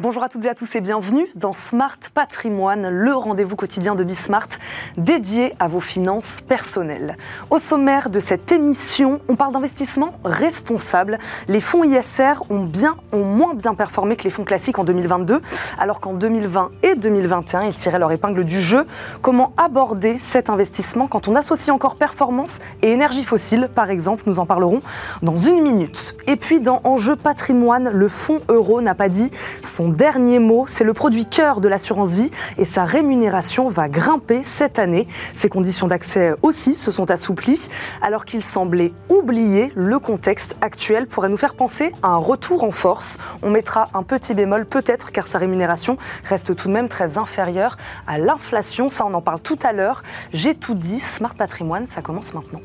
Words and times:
Bonjour 0.00 0.22
à 0.22 0.28
toutes 0.28 0.44
et 0.44 0.48
à 0.48 0.54
tous 0.54 0.76
et 0.76 0.80
bienvenue 0.80 1.26
dans 1.34 1.52
Smart 1.52 1.98
Patrimoine, 2.14 2.88
le 2.88 3.12
rendez-vous 3.14 3.56
quotidien 3.56 3.96
de 3.96 4.04
Bismart 4.04 4.46
dédié 4.96 5.56
à 5.58 5.66
vos 5.66 5.80
finances 5.80 6.40
personnelles. 6.40 7.16
Au 7.50 7.58
sommaire 7.58 8.08
de 8.08 8.20
cette 8.20 8.52
émission, 8.52 9.20
on 9.28 9.34
parle 9.34 9.54
d'investissement 9.54 10.12
responsable. 10.22 11.18
Les 11.48 11.60
fonds 11.60 11.82
ISR 11.82 12.34
ont, 12.48 12.62
bien, 12.62 12.94
ont 13.10 13.24
moins 13.24 13.54
bien 13.54 13.74
performé 13.74 14.14
que 14.14 14.22
les 14.22 14.30
fonds 14.30 14.44
classiques 14.44 14.78
en 14.78 14.84
2022, 14.84 15.42
alors 15.80 15.98
qu'en 15.98 16.12
2020 16.12 16.70
et 16.84 16.94
2021, 16.94 17.64
ils 17.64 17.74
tiraient 17.74 17.98
leur 17.98 18.12
épingle 18.12 18.44
du 18.44 18.60
jeu. 18.60 18.86
Comment 19.20 19.52
aborder 19.56 20.16
cet 20.16 20.48
investissement 20.48 21.08
quand 21.08 21.26
on 21.26 21.34
associe 21.34 21.74
encore 21.74 21.96
performance 21.96 22.60
et 22.82 22.92
énergie 22.92 23.24
fossile, 23.24 23.68
par 23.74 23.90
exemple? 23.90 24.22
Nous 24.26 24.38
en 24.38 24.46
parlerons 24.46 24.80
dans 25.22 25.36
une 25.36 25.60
minute. 25.60 26.14
Et 26.28 26.36
puis 26.36 26.60
dans 26.60 26.82
Enjeu 26.84 27.16
patrimoine, 27.16 27.90
le 27.90 28.08
fonds 28.08 28.42
euro 28.48 28.80
n'a 28.80 28.94
pas 28.94 29.08
dit 29.08 29.32
son 29.62 29.87
dernier 29.88 30.38
mot, 30.38 30.66
c'est 30.68 30.84
le 30.84 30.94
produit 30.94 31.26
cœur 31.26 31.60
de 31.60 31.68
l'assurance 31.68 32.12
vie 32.14 32.30
et 32.58 32.64
sa 32.64 32.84
rémunération 32.84 33.68
va 33.68 33.88
grimper 33.88 34.42
cette 34.42 34.78
année. 34.78 35.08
Ses 35.34 35.48
conditions 35.48 35.86
d'accès 35.86 36.34
aussi 36.42 36.74
se 36.74 36.90
sont 36.90 37.10
assouplies 37.10 37.68
alors 38.02 38.24
qu'il 38.24 38.42
semblait 38.42 38.92
oublier 39.08 39.72
le 39.74 39.98
contexte 39.98 40.56
actuel 40.60 41.06
pourrait 41.06 41.28
nous 41.28 41.36
faire 41.36 41.54
penser 41.54 41.92
à 42.02 42.08
un 42.08 42.16
retour 42.16 42.64
en 42.64 42.70
force. 42.70 43.18
On 43.42 43.50
mettra 43.50 43.88
un 43.94 44.02
petit 44.02 44.34
bémol 44.34 44.66
peut-être 44.66 45.12
car 45.12 45.26
sa 45.26 45.38
rémunération 45.38 45.96
reste 46.24 46.54
tout 46.54 46.68
de 46.68 46.72
même 46.72 46.88
très 46.88 47.18
inférieure 47.18 47.76
à 48.06 48.18
l'inflation. 48.18 48.90
Ça, 48.90 49.06
on 49.06 49.14
en 49.14 49.22
parle 49.22 49.40
tout 49.40 49.58
à 49.62 49.72
l'heure. 49.72 50.02
J'ai 50.32 50.54
tout 50.54 50.74
dit. 50.74 51.00
Smart 51.00 51.34
Patrimoine, 51.34 51.86
ça 51.86 52.02
commence 52.02 52.34
maintenant. 52.34 52.60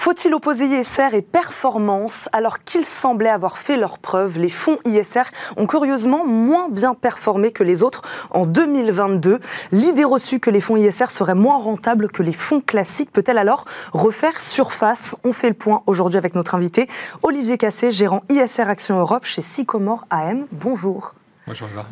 Faut-il 0.00 0.32
opposer 0.32 0.66
ISR 0.66 1.12
et 1.14 1.22
performance 1.22 2.28
alors 2.30 2.60
qu'ils 2.60 2.84
semblaient 2.84 3.28
avoir 3.28 3.58
fait 3.58 3.76
leurs 3.76 3.98
preuves? 3.98 4.38
Les 4.38 4.48
fonds 4.48 4.78
ISR 4.84 5.24
ont 5.56 5.66
curieusement 5.66 6.24
moins 6.24 6.68
bien 6.68 6.94
performé 6.94 7.50
que 7.50 7.64
les 7.64 7.82
autres 7.82 8.02
en 8.30 8.46
2022. 8.46 9.40
L'idée 9.72 10.04
reçue 10.04 10.38
que 10.38 10.50
les 10.50 10.60
fonds 10.60 10.76
ISR 10.76 11.10
seraient 11.10 11.34
moins 11.34 11.58
rentables 11.58 12.12
que 12.12 12.22
les 12.22 12.32
fonds 12.32 12.60
classiques 12.60 13.10
peut-elle 13.10 13.38
alors 13.38 13.64
refaire 13.92 14.40
surface? 14.40 15.16
On 15.24 15.32
fait 15.32 15.48
le 15.48 15.54
point 15.54 15.82
aujourd'hui 15.86 16.16
avec 16.16 16.36
notre 16.36 16.54
invité 16.54 16.86
Olivier 17.24 17.58
Cassé, 17.58 17.90
gérant 17.90 18.22
ISR 18.28 18.68
Action 18.68 19.00
Europe 19.00 19.24
chez 19.24 19.42
Sycomore 19.42 20.06
AM. 20.10 20.46
Bonjour. 20.52 21.17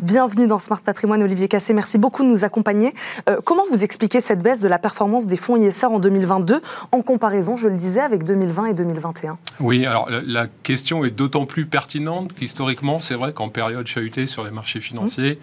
Bienvenue 0.00 0.46
dans 0.46 0.58
Smart 0.58 0.80
Patrimoine, 0.80 1.22
Olivier 1.22 1.48
Cassé. 1.48 1.72
Merci 1.72 1.98
beaucoup 1.98 2.22
de 2.22 2.28
nous 2.28 2.44
accompagner. 2.44 2.92
Euh, 3.28 3.40
comment 3.44 3.62
vous 3.70 3.84
expliquez 3.84 4.20
cette 4.20 4.42
baisse 4.42 4.60
de 4.60 4.68
la 4.68 4.78
performance 4.78 5.26
des 5.26 5.36
fonds 5.36 5.56
ISR 5.56 5.86
en 5.86 5.98
2022 5.98 6.60
en 6.92 7.02
comparaison, 7.02 7.56
je 7.56 7.68
le 7.68 7.76
disais, 7.76 8.00
avec 8.00 8.24
2020 8.24 8.66
et 8.66 8.74
2021 8.74 9.38
Oui, 9.60 9.86
alors 9.86 10.08
la, 10.10 10.46
question 10.62 11.04
est 11.04 11.10
d'autant 11.10 11.46
plus 11.46 11.66
pertinente 11.66 12.32
qu'historiquement, 12.34 13.00
c'est 13.00 13.14
vrai 13.14 13.32
qu'en 13.32 13.48
période 13.48 13.86
chahutée 13.86 14.26
sur 14.26 14.44
les 14.44 14.50
marchés 14.50 14.80
financiers, 14.80 15.38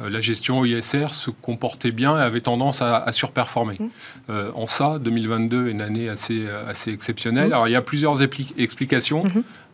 mmh. 0.00 0.04
euh, 0.04 0.10
la 0.10 0.20
gestion 0.20 0.64
ISR 0.64 1.08
se 1.10 1.30
comportait 1.30 1.92
bien 1.92 2.18
et 2.18 2.22
avait 2.22 2.40
tendance 2.40 2.80
à, 2.82 3.10
surperformer. 3.12 3.76
Mmh. 3.78 3.88
Euh, 4.30 4.52
en 4.54 4.66
ça, 4.66 4.98
2022 4.98 5.68
est 5.68 5.70
une 5.70 5.80
année 5.80 6.08
assez, 6.08 6.46
assez 6.66 6.92
exceptionnelle. 6.92 7.48
Mmh. 7.48 7.52
Alors 7.52 7.68
il 7.68 7.72
y 7.72 7.76
a 7.76 7.82
plusieurs 7.82 8.22
explications. 8.22 9.24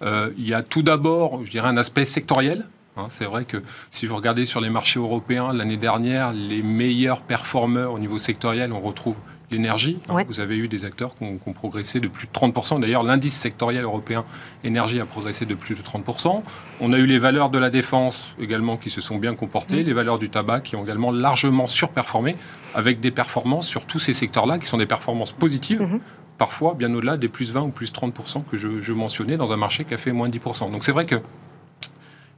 il 0.02 0.48
y 0.48 0.54
a 0.54 0.62
tout 0.62 0.82
d'abord, 0.82 1.44
je 1.44 1.50
dirais, 1.50 1.68
un 1.68 1.76
aspect 1.76 2.04
sectoriel. 2.04 2.66
Hein, 2.96 3.06
c'est 3.08 3.24
vrai 3.24 3.44
que 3.44 3.62
si 3.90 4.06
vous 4.06 4.14
regardez 4.14 4.46
sur 4.46 4.60
les 4.60 4.70
marchés 4.70 5.00
européens, 5.00 5.52
l'année 5.52 5.76
dernière, 5.76 6.32
les 6.32 6.62
meilleurs 6.62 7.22
performeurs 7.22 7.92
au 7.92 7.98
niveau 7.98 8.18
sectoriel, 8.18 8.72
on 8.72 8.80
retrouve 8.80 9.16
l'énergie. 9.50 9.98
Hein. 10.08 10.24
Vous 10.28 10.40
avez 10.40 10.56
eu 10.56 10.68
des 10.68 10.84
acteurs 10.84 11.16
qui 11.16 11.24
ont, 11.24 11.52
progressé 11.52 12.00
de 12.00 12.08
plus 12.08 12.26
de 12.26 12.32
30%. 12.32 12.80
D'ailleurs, 12.80 13.02
l'indice 13.02 13.34
sectoriel 13.34 13.84
européen 13.84 14.24
énergie 14.62 15.00
a 15.00 15.06
progressé 15.06 15.46
de 15.46 15.54
plus 15.54 15.74
de 15.74 15.82
30%. 15.82 16.42
On 16.80 16.92
a 16.92 16.98
eu 16.98 17.06
les 17.06 17.18
valeurs 17.18 17.50
de 17.50 17.58
la 17.58 17.70
défense 17.70 18.34
également 18.40 18.76
qui 18.76 18.90
se 18.90 19.00
sont 19.00 19.16
bien 19.16 19.34
comportées, 19.34 19.82
les 19.82 19.92
valeurs 19.92 20.18
du 20.18 20.30
tabac 20.30 20.60
qui 20.60 20.76
ont 20.76 20.84
également 20.84 21.10
largement 21.10 21.66
surperformé, 21.66 22.36
avec 22.74 23.00
des 23.00 23.10
performances 23.10 23.68
sur 23.68 23.86
tous 23.86 24.00
ces 24.00 24.12
secteurs-là 24.12 24.58
qui 24.58 24.66
sont 24.66 24.78
des 24.78 24.86
performances 24.86 25.32
positives. 25.32 25.82
Mhm. 25.82 26.00
parfois 26.36 26.74
bien 26.74 26.92
au-delà 26.92 27.16
des 27.16 27.28
plus 27.28 27.52
20 27.52 27.62
ou 27.62 27.68
plus 27.68 27.92
30% 27.92 28.42
que 28.50 28.56
je, 28.56 28.82
je, 28.82 28.92
mentionnais 28.92 29.36
dans 29.36 29.52
un 29.52 29.56
marché 29.56 29.84
qui 29.84 29.94
a 29.94 29.96
fait 29.96 30.10
moins 30.10 30.28
de 30.28 30.36
10%. 30.36 30.72
Donc 30.72 30.82
c'est 30.82 30.90
vrai 30.90 31.04
que 31.04 31.20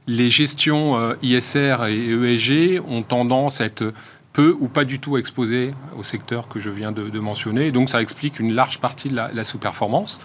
les 0.07 0.31
gestions 0.31 0.97
euh, 0.97 1.15
ISR 1.21 1.75
et 1.87 2.09
ESG 2.11 2.81
ont 2.87 3.03
tendance 3.03 3.61
à 3.61 3.65
être 3.65 3.93
peu 4.33 4.55
ou 4.59 4.67
pas 4.67 4.85
du 4.85 4.99
tout 4.99 5.17
exposées 5.17 5.73
au 5.97 6.03
secteur 6.03 6.47
que 6.47 6.59
je 6.59 6.69
viens 6.69 6.91
de, 6.91 7.19
mentionner. 7.19 7.71
donc 7.71 7.89
ça 7.89 8.01
explique 8.01 8.39
une 8.39 8.53
large 8.53 8.79
partie 8.79 9.09
de 9.09 9.15
la, 9.15 9.43
sous-performance. 9.43 10.19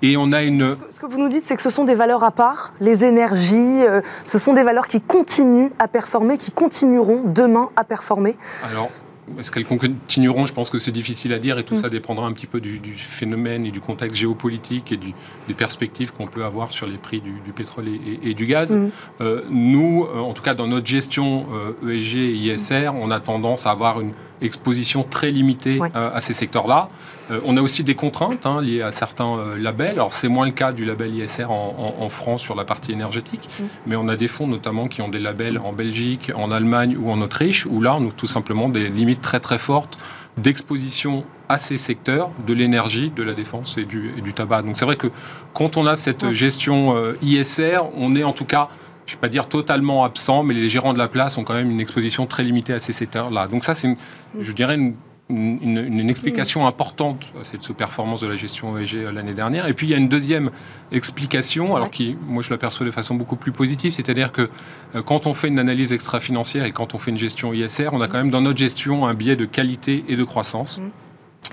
Et 0.00 0.16
on 0.16 0.32
a 0.32 0.44
une. 0.44 0.76
Ce 0.92 1.00
que 1.00 1.06
vous 1.06 1.18
nous 1.18 1.28
dites, 1.28 1.42
c'est 1.42 1.56
que 1.56 1.62
ce 1.62 1.70
sont 1.70 1.82
des 1.82 1.96
valeurs 1.96 2.22
à 2.22 2.30
part, 2.30 2.72
les 2.80 3.04
énergies, 3.04 3.84
euh, 3.84 4.00
ce 4.24 4.38
sont 4.38 4.52
des 4.52 4.62
valeurs 4.62 4.86
qui 4.86 5.00
continuent 5.00 5.70
à 5.80 5.88
performer, 5.88 6.38
qui 6.38 6.52
continueront 6.52 7.22
demain 7.24 7.70
à 7.74 7.82
performer. 7.82 8.36
Alors, 8.70 8.90
est-ce 9.38 9.50
qu'elles 9.50 9.64
continueront 9.64 10.46
Je 10.46 10.52
pense 10.52 10.70
que 10.70 10.78
c'est 10.78 10.92
difficile 10.92 11.32
à 11.32 11.38
dire 11.38 11.58
et 11.58 11.64
tout 11.64 11.74
mm. 11.74 11.82
ça 11.82 11.88
dépendra 11.88 12.26
un 12.26 12.32
petit 12.32 12.46
peu 12.46 12.60
du, 12.60 12.80
phénomène 12.96 13.66
et 13.66 13.70
du 13.70 13.80
contexte 13.80 14.16
géopolitique 14.16 14.92
et 14.92 14.96
des 14.96 15.54
perspectives 15.54 16.12
qu'on 16.12 16.26
peut 16.26 16.44
avoir 16.44 16.72
sur 16.72 16.86
les 16.86 16.98
prix 16.98 17.20
du, 17.20 17.52
pétrole 17.52 17.86
et, 18.22 18.34
du 18.34 18.46
gaz. 18.46 18.72
Mm. 18.72 18.90
Euh, 19.20 19.42
nous, 19.50 20.04
euh, 20.04 20.18
en 20.18 20.32
tout 20.32 20.42
cas 20.42 20.54
dans 20.54 20.66
notre 20.66 20.86
gestion 20.86 21.46
ESG 21.86 22.16
euh, 22.16 22.18
e 22.18 22.18
et 22.18 22.54
ISR, 22.54 22.90
on 22.94 23.10
a 23.10 23.20
tendance 23.20 23.66
à 23.66 23.70
avoir 23.70 24.00
une 24.00 24.12
exposition 24.40 25.02
très 25.02 25.30
limitée 25.30 25.80
à 25.94 26.20
ces 26.20 26.32
secteurs-là. 26.32 26.88
Euh, 27.30 27.40
on 27.44 27.56
a 27.56 27.62
aussi 27.62 27.84
des 27.84 27.94
contraintes 27.94 28.46
hein, 28.46 28.60
liées 28.62 28.82
à 28.82 28.90
certains 28.90 29.36
euh, 29.36 29.58
labels. 29.58 29.92
Alors 29.92 30.14
c'est 30.14 30.28
moins 30.28 30.46
le 30.46 30.52
cas 30.52 30.72
du 30.72 30.84
label 30.84 31.14
ISR 31.14 31.46
en, 31.50 32.08
France 32.08 32.40
sur 32.40 32.54
la 32.54 32.64
partie 32.64 32.92
énergétique, 32.92 33.48
mm. 33.60 33.64
mais 33.86 33.96
on 33.96 34.08
a 34.08 34.16
des 34.16 34.28
fonds 34.28 34.46
notamment 34.46 34.88
qui 34.88 35.02
ont 35.02 35.08
des 35.08 35.18
labels 35.18 35.58
en 35.58 35.72
Belgique, 35.72 36.32
en 36.34 36.50
Allemagne 36.50 36.96
ou 36.98 37.10
en 37.10 37.20
Autriche, 37.20 37.66
où 37.66 37.82
là 37.82 37.96
on 37.96 38.08
a 38.08 38.12
tout 38.12 38.26
simplement 38.26 38.68
des 38.68 38.88
limites 38.88 39.20
très 39.20 39.40
très 39.40 39.58
fortes 39.58 39.98
d'exposition 40.38 41.24
à 41.48 41.58
ces 41.58 41.76
secteurs 41.76 42.30
de 42.46 42.54
l'énergie, 42.54 43.10
de 43.14 43.22
la 43.22 43.34
défense 43.34 43.76
et 43.76 43.84
du, 43.84 44.32
tabac. 44.34 44.62
Donc 44.62 44.76
c'est 44.76 44.84
vrai 44.84 44.96
que 44.96 45.08
quand 45.52 45.76
on 45.76 45.86
a 45.86 45.96
cette 45.96 46.32
gestion 46.32 46.96
euh, 46.96 47.18
ISR, 47.22 47.80
on 47.96 48.14
est 48.14 48.24
en 48.24 48.32
tout 48.32 48.44
cas 48.44 48.68
je 49.08 49.14
ne 49.14 49.16
vais 49.16 49.20
pas 49.20 49.28
dire 49.28 49.48
totalement 49.48 50.04
absent, 50.04 50.42
mais 50.42 50.52
les 50.52 50.68
gérants 50.68 50.92
de 50.92 50.98
la 50.98 51.08
place 51.08 51.38
ont 51.38 51.44
quand 51.44 51.54
même 51.54 51.70
une 51.70 51.80
exposition 51.80 52.26
très 52.26 52.42
limitée 52.42 52.74
à 52.74 52.78
ces 52.78 52.92
secteurs-là. 52.92 53.48
Donc 53.48 53.64
ça, 53.64 53.72
c'est, 53.72 53.96
je 54.38 54.52
dirais, 54.52 54.74
une 54.74 54.94
une, 55.30 56.08
explication 56.08 56.66
importante 56.66 57.26
à 57.38 57.44
cette 57.44 57.62
sous-performance 57.62 58.22
de 58.22 58.26
la 58.26 58.36
gestion 58.36 58.78
ESG 58.78 59.12
l'année 59.12 59.34
dernière. 59.34 59.66
Et 59.66 59.74
puis 59.74 59.86
il 59.86 59.90
y 59.90 59.94
a 59.94 59.98
une 59.98 60.08
deuxième 60.08 60.50
explication, 60.90 61.76
alors 61.76 61.90
qui, 61.90 62.16
moi 62.26 62.42
je 62.42 62.50
l'aperçois 62.50 62.86
de 62.86 62.90
façon 62.90 63.14
beaucoup 63.14 63.36
plus 63.36 63.52
positive, 63.52 63.92
c'est-à-dire 63.92 64.32
que 64.32 64.48
euh, 64.94 65.02
quand 65.02 65.26
on 65.26 65.34
fait 65.34 65.48
une 65.48 65.58
analyse 65.58 65.92
extra-financière 65.92 66.64
et 66.64 66.72
quand 66.72 66.94
on 66.94 66.98
fait 66.98 67.10
une 67.10 67.18
gestion 67.18 67.52
ISR, 67.52 67.90
on 67.92 68.00
a 68.00 68.08
quand 68.08 68.16
même 68.16 68.30
dans 68.30 68.40
notre 68.40 68.58
gestion 68.58 69.06
un 69.06 69.14
biais 69.14 69.36
de 69.36 69.44
qualité 69.44 70.04
et 70.08 70.16
de 70.16 70.24
croissance. 70.24 70.80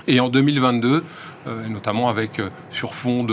Et 0.08 0.20
en 0.20 0.30
2022, 0.30 1.04
euh, 1.48 1.68
notamment 1.68 2.10
avec 2.10 2.42
sur 2.72 2.96
fond 2.96 3.26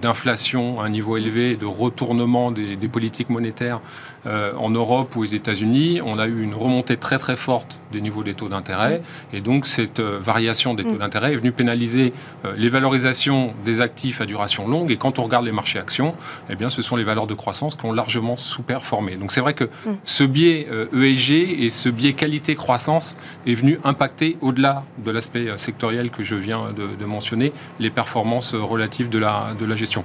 d'inflation 0.00 0.80
à 0.80 0.84
un 0.86 0.88
niveau 0.88 1.16
élevé, 1.16 1.56
de 1.56 1.66
retournement 1.66 2.50
des, 2.50 2.76
des 2.76 2.88
politiques 2.88 3.30
monétaires 3.30 3.80
euh, 4.24 4.52
en 4.56 4.70
Europe 4.70 5.16
ou 5.16 5.22
aux 5.22 5.24
États-Unis, 5.24 6.00
on 6.04 6.18
a 6.18 6.26
eu 6.26 6.42
une 6.42 6.54
remontée 6.54 6.96
très 6.96 7.18
très 7.18 7.34
forte 7.34 7.80
des 7.90 8.00
niveaux 8.00 8.22
des 8.22 8.34
taux 8.34 8.48
d'intérêt. 8.48 9.02
Et 9.32 9.40
donc 9.40 9.66
cette 9.66 9.98
euh, 9.98 10.18
variation 10.20 10.74
des 10.74 10.84
taux 10.84 10.94
mm. 10.94 10.98
d'intérêt 10.98 11.32
est 11.32 11.36
venue 11.36 11.50
pénaliser 11.50 12.12
euh, 12.44 12.52
les 12.56 12.68
valorisations 12.68 13.52
des 13.64 13.80
actifs 13.80 14.20
à 14.20 14.26
duration 14.26 14.68
longue. 14.68 14.92
Et 14.92 14.96
quand 14.96 15.18
on 15.18 15.24
regarde 15.24 15.44
les 15.44 15.50
marchés 15.50 15.80
actions, 15.80 16.12
eh 16.48 16.54
bien, 16.54 16.70
ce 16.70 16.82
sont 16.82 16.94
les 16.94 17.02
valeurs 17.02 17.26
de 17.26 17.34
croissance 17.34 17.74
qui 17.74 17.84
ont 17.84 17.92
largement 17.92 18.36
sous-performé. 18.36 19.16
Donc 19.16 19.32
c'est 19.32 19.40
vrai 19.40 19.54
que 19.54 19.64
mm. 19.64 19.90
ce 20.04 20.22
biais 20.22 20.68
ESG 20.92 21.32
e 21.32 21.64
et 21.64 21.70
ce 21.70 21.88
biais 21.88 22.12
qualité-croissance 22.12 23.16
est 23.48 23.54
venu 23.54 23.80
impacter, 23.82 24.36
au-delà 24.40 24.84
de 25.04 25.10
l'aspect 25.10 25.48
sectoriel 25.56 26.10
que 26.10 26.22
je 26.22 26.36
viens 26.36 26.72
de, 26.72 27.04
mentionner, 27.04 27.41
les 27.80 27.90
performances 27.90 28.54
relatives 28.54 29.08
de 29.08 29.18
la, 29.18 29.54
de 29.58 29.64
la 29.64 29.74
gestion. 29.74 30.04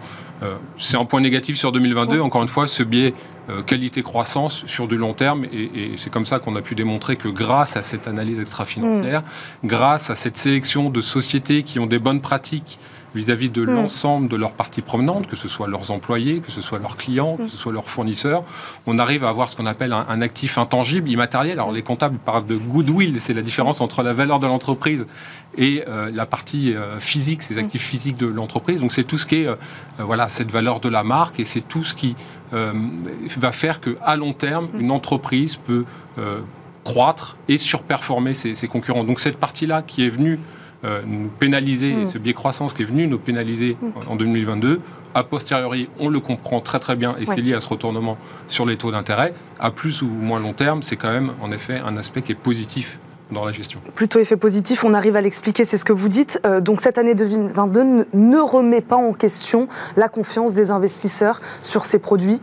c'est 0.77 0.97
un 0.97 1.05
point 1.05 1.21
négatif 1.21 1.57
sur 1.57 1.71
2022. 1.71 2.21
Encore 2.21 2.41
une 2.41 2.47
fois, 2.47 2.67
ce 2.67 2.83
biais 2.83 3.13
euh, 3.49 3.61
qualité-croissance 3.61 4.65
sur 4.65 4.89
du 4.89 4.97
long 4.97 5.13
terme. 5.13 5.45
Et, 5.53 5.93
c'est 5.95 6.09
comme 6.09 6.25
ça 6.25 6.39
qu'on 6.39 6.57
a 6.57 6.61
pu 6.61 6.75
démontrer 6.75 7.15
que 7.15 7.29
grâce 7.29 7.77
à 7.77 7.81
cette 7.81 8.05
analyse 8.05 8.41
extra-financière, 8.41 9.21
mm. 9.21 9.67
grâce 9.67 10.09
à 10.09 10.15
cette 10.15 10.35
sélection 10.35 10.89
de 10.89 10.99
sociétés 10.99 11.63
qui 11.63 11.79
ont 11.79 11.85
des 11.85 11.97
bonnes 11.97 12.19
pratiques 12.19 12.77
vis-à-vis 13.17 13.49
de 13.49 13.63
mm. 13.63 13.69
l'ensemble 13.69 14.27
de 14.29 14.35
leurs 14.35 14.53
parties 14.53 14.81
promenantes, 14.81 15.27
que 15.27 15.35
ce 15.35 15.47
soit 15.47 15.67
leurs 15.67 15.91
employés, 15.91 16.39
que 16.39 16.51
ce 16.51 16.61
soit 16.61 16.79
leurs 16.79 16.95
clients, 16.97 17.35
que 17.35 17.47
ce 17.47 17.57
soit 17.57 17.73
leurs 17.73 17.89
fournisseurs. 17.89 18.43
On 18.85 18.99
arrive 18.99 19.23
à 19.23 19.29
avoir 19.29 19.49
ce 19.49 19.55
qu'on 19.55 19.65
appelle 19.65 19.93
un, 19.93 20.21
actif 20.21 20.57
intangible, 20.57 21.09
immatériel. 21.09 21.53
Alors 21.53 21.71
les 21.71 21.81
comptables 21.81 22.17
parlent 22.17 22.45
de 22.45 22.55
goodwill, 22.55 23.19
c'est 23.19 23.33
la 23.33 23.41
différence 23.41 23.81
entre 23.81 24.03
la 24.03 24.13
valeur 24.13 24.39
de 24.39 24.47
l'entreprise 24.47 25.05
et 25.57 25.83
euh, 25.87 26.11
la 26.13 26.25
partie 26.25 26.73
euh, 26.73 26.99
physique, 26.99 27.41
ces 27.41 27.57
actifs 27.57 27.83
mm. 27.83 27.89
physiques 27.89 28.17
de 28.17 28.27
l'entreprise. 28.27 28.79
Donc 28.81 28.93
c'est 28.93 29.03
tout 29.03 29.17
ce 29.17 29.25
qui 29.25 29.43
est 29.43 29.47
euh, 29.47 29.55
voilà 29.99 30.29
cette 30.29 30.51
valeur 30.51 30.79
de 30.79 30.89
la 30.89 31.03
marque 31.03 31.39
et 31.39 31.45
c'est 31.45 31.61
tout 31.61 31.83
ce 31.83 31.93
qui 31.95 32.15
va 32.51 33.51
faire 33.51 33.81
que 33.81 33.97
à 34.01 34.15
long 34.15 34.31
terme 34.31 34.69
une 34.79 34.91
entreprise 34.91 35.57
peut 35.57 35.83
croître 36.85 37.35
et 37.49 37.57
surperformer 37.57 38.33
ses, 38.33 38.55
ses 38.55 38.69
concurrents. 38.69 39.03
Donc 39.03 39.19
cette 39.19 39.37
partie-là 39.37 39.81
qui 39.81 40.05
est 40.05 40.09
venue 40.09 40.39
nous 40.83 41.29
pénaliser, 41.39 41.93
mm. 41.93 42.05
ce 42.05 42.17
biais 42.17 42.33
croissance 42.33 42.73
qui 42.73 42.83
est 42.83 42.85
venu 42.85 43.07
nous 43.07 43.19
pénaliser 43.19 43.77
mm. 43.81 44.09
en 44.09 44.15
2022, 44.15 44.79
a 45.13 45.23
posteriori, 45.23 45.89
on 45.99 46.09
le 46.09 46.19
comprend 46.19 46.61
très 46.61 46.79
très 46.79 46.95
bien 46.95 47.15
et 47.19 47.25
c'est 47.25 47.41
lié 47.41 47.53
à 47.53 47.59
ce 47.59 47.67
retournement 47.67 48.17
sur 48.47 48.65
les 48.65 48.77
taux 48.77 48.91
d'intérêt. 48.91 49.33
À 49.59 49.71
plus 49.71 50.01
ou 50.01 50.07
moins 50.07 50.39
long 50.39 50.53
terme, 50.53 50.83
c'est 50.83 50.95
quand 50.95 51.11
même 51.11 51.31
en 51.41 51.51
effet 51.51 51.81
un 51.85 51.97
aspect 51.97 52.21
qui 52.21 52.33
est 52.33 52.35
positif 52.35 52.99
dans 53.31 53.45
la 53.45 53.51
gestion. 53.51 53.81
Plutôt 53.95 54.19
effet 54.19 54.37
positif, 54.37 54.83
on 54.83 54.93
arrive 54.93 55.15
à 55.15 55.21
l'expliquer, 55.21 55.65
c'est 55.65 55.77
ce 55.77 55.85
que 55.85 55.93
vous 55.93 56.09
dites. 56.09 56.39
Euh, 56.45 56.61
donc 56.61 56.81
cette 56.81 56.97
année 56.97 57.15
2022 57.15 58.07
ne 58.13 58.37
remet 58.37 58.81
pas 58.81 58.95
en 58.95 59.13
question 59.13 59.67
la 59.95 60.07
confiance 60.07 60.53
des 60.53 60.71
investisseurs 60.71 61.41
sur 61.61 61.85
ces 61.85 61.99
produits 61.99 62.41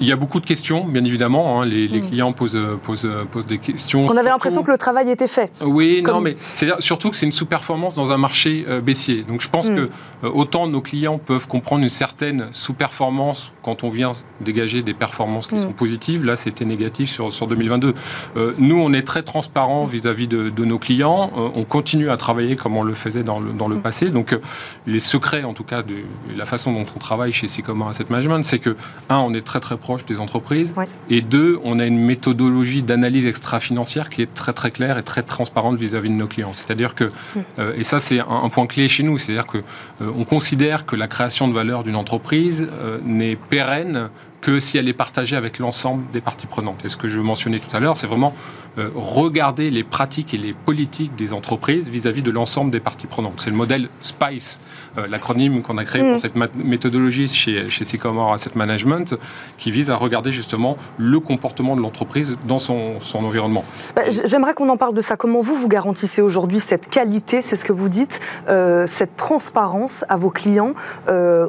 il 0.00 0.06
y 0.06 0.12
a 0.12 0.16
beaucoup 0.16 0.40
de 0.40 0.46
questions, 0.46 0.84
bien 0.84 1.04
évidemment. 1.04 1.60
Hein. 1.60 1.66
les, 1.66 1.88
mm. 1.88 2.00
clients 2.00 2.32
posent, 2.32 2.58
posent, 2.82 3.08
posent, 3.30 3.44
des 3.44 3.58
questions. 3.58 4.00
Parce 4.00 4.12
qu'on 4.12 4.18
avait 4.18 4.30
l'impression 4.30 4.62
que 4.62 4.70
le 4.70 4.78
travail 4.78 5.10
était 5.10 5.28
fait. 5.28 5.50
Oui, 5.60 6.02
non, 6.06 6.20
mais 6.20 6.36
c'est 6.54 6.80
surtout 6.80 7.10
que 7.10 7.16
c'est 7.16 7.26
une 7.26 7.32
sous-performance 7.32 7.94
dans 7.94 8.12
un 8.12 8.16
marché 8.16 8.64
euh, 8.68 8.80
baissier. 8.80 9.22
Donc 9.22 9.42
je 9.42 9.48
pense 9.48 9.68
mm. 9.68 9.74
que 9.74 9.80
euh, 10.24 10.30
autant 10.32 10.66
nos 10.66 10.80
clients 10.80 11.18
peuvent 11.18 11.46
comprendre 11.46 11.82
une 11.82 11.88
certaine 11.88 12.48
sous-performance 12.52 13.52
quand 13.62 13.84
on 13.84 13.90
vient 13.90 14.12
dégager 14.40 14.82
des 14.82 14.94
performances 14.94 15.46
qui 15.46 15.56
mm. 15.56 15.62
sont 15.62 15.72
positives. 15.72 16.24
Là, 16.24 16.36
c'était 16.36 16.64
négatif 16.64 17.10
sur, 17.10 17.32
sur 17.32 17.46
2022. 17.46 17.94
Euh, 18.36 18.54
nous, 18.58 18.80
on 18.80 18.92
est 18.92 19.06
très 19.06 19.22
transparent 19.22 19.84
vis-à-vis 19.84 20.28
de, 20.28 20.50
nos 20.64 20.78
clients. 20.78 21.30
on 21.34 21.64
continue 21.64 22.10
à 22.10 22.16
travailler 22.18 22.54
comme 22.54 22.76
on 22.76 22.82
le 22.82 22.94
faisait 22.94 23.22
dans 23.22 23.40
le, 23.40 23.52
dans 23.52 23.66
le 23.66 23.76
passé. 23.76 24.10
Donc 24.10 24.38
les 24.86 25.00
secrets, 25.00 25.42
en 25.42 25.54
tout 25.54 25.64
cas, 25.64 25.82
de 25.82 25.94
la 26.36 26.44
façon 26.44 26.72
dont 26.72 26.84
on 26.94 26.98
travaille 26.98 27.32
chez 27.32 27.48
Sycomore 27.48 27.88
Asset 27.88 28.06
Management, 28.10 28.42
c'est 28.42 28.58
que, 28.58 28.76
un, 29.08 29.18
on 29.18 29.32
est 29.32 29.40
très 29.40 29.58
très 29.58 29.76
proche 29.76 29.89
des 29.98 30.20
entreprises. 30.20 30.74
Et 31.08 31.20
deux, 31.20 31.58
on 31.64 31.78
a 31.78 31.86
une 31.86 31.98
méthodologie 31.98 32.82
d'analyse 32.82 33.26
extra-financière 33.26 34.08
qui 34.08 34.22
est 34.22 34.32
très 34.32 34.52
très 34.52 34.70
claire 34.70 34.98
et 34.98 35.02
très 35.02 35.22
transparente 35.22 35.76
vis-à-vis 35.76 36.10
de 36.10 36.14
nos 36.14 36.26
clients. 36.26 36.52
C'est-à-dire 36.52 36.94
que, 36.94 37.04
mm. 37.04 37.40
euh, 37.58 37.72
et 37.76 37.84
ça 37.84 38.00
c'est 38.00 38.20
un, 38.20 38.48
point 38.48 38.66
clé 38.66 38.88
chez 38.88 39.02
nous, 39.02 39.18
c'est-à-dire 39.18 39.46
que 39.46 39.58
euh, 39.58 40.12
on 40.16 40.24
considère 40.24 40.86
que 40.86 40.96
la 40.96 41.08
création 41.08 41.48
de 41.48 41.52
valeur 41.52 41.84
d'une 41.84 41.96
entreprise 41.96 42.68
euh, 42.82 42.98
n'est 43.04 43.36
pérenne 43.36 44.10
que 44.40 44.58
si 44.58 44.78
elle 44.78 44.88
est 44.88 44.94
partagée 44.94 45.36
avec 45.36 45.58
l'ensemble 45.58 46.04
des 46.12 46.20
parties 46.20 46.46
prenantes. 46.46 46.84
Et 46.84 46.88
ce 46.88 46.96
que 46.96 47.08
je 47.08 47.20
mentionnais 47.20 47.58
tout 47.58 47.74
à 47.76 47.80
l'heure, 47.80 47.96
c'est 47.96 48.06
vraiment 48.06 48.34
euh, 48.78 48.88
regarder 48.94 49.70
les 49.70 49.84
pratiques 49.84 50.32
et 50.32 50.36
les 50.36 50.54
politiques 50.54 51.14
des 51.16 51.32
entreprises 51.32 51.88
vis-à-vis 51.88 52.22
de 52.22 52.30
l'ensemble 52.30 52.70
des 52.70 52.80
parties 52.80 53.06
prenantes. 53.06 53.34
C'est 53.38 53.50
le 53.50 53.56
modèle 53.56 53.88
SPICE, 54.00 54.60
euh, 54.96 55.06
l'acronyme 55.08 55.60
qu'on 55.62 55.76
a 55.76 55.84
créé 55.84 56.02
pour 56.02 56.14
mm. 56.14 56.18
cette 56.18 56.36
méthodologie 56.54 57.28
chez, 57.28 57.68
chez 57.68 57.84
Sycomore 57.84 58.32
Asset 58.32 58.52
Management, 58.54 59.16
qui 59.58 59.70
vise 59.70 59.90
à 59.90 59.96
regarder 59.96 60.32
justement 60.32 60.76
le 60.96 61.20
comportement 61.20 61.76
de 61.76 61.80
l'entreprise 61.80 62.36
dans 62.46 62.58
son, 62.58 63.00
son 63.00 63.18
environnement. 63.24 63.64
Bah, 63.96 64.02
j'aimerais 64.08 64.54
qu'on 64.54 64.68
en 64.68 64.76
parle 64.76 64.94
de 64.94 65.02
ça. 65.02 65.16
Comment 65.16 65.42
vous, 65.42 65.56
vous 65.56 65.68
garantissez 65.68 66.22
aujourd'hui 66.22 66.60
cette 66.60 66.88
qualité, 66.88 67.42
c'est 67.42 67.56
ce 67.56 67.64
que 67.64 67.72
vous 67.72 67.88
dites, 67.88 68.20
euh, 68.48 68.86
cette 68.86 69.16
transparence 69.16 70.04
à 70.08 70.16
vos 70.16 70.30
clients? 70.30 70.72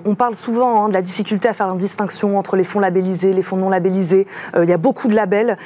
On 0.04 0.16
parle 0.16 0.36
souvent 0.36 0.86
hein, 0.86 0.90
de 0.90 0.94
la 0.94 1.02
difficulté 1.02 1.48
à 1.48 1.54
faire 1.54 1.68
une 1.68 1.78
distinction 1.78 2.38
entre 2.38 2.56
les 2.56 2.64
fonds 2.64 2.81
labellisés, 2.82 3.34
les 3.34 3.42
fonds 3.42 3.58
non 3.58 3.70
labellisés. 3.70 4.28
il 4.56 4.70
y 4.70 4.74
a 4.74 4.78
beaucoup 4.78 5.08
de 5.08 5.16
labels, 5.16 5.58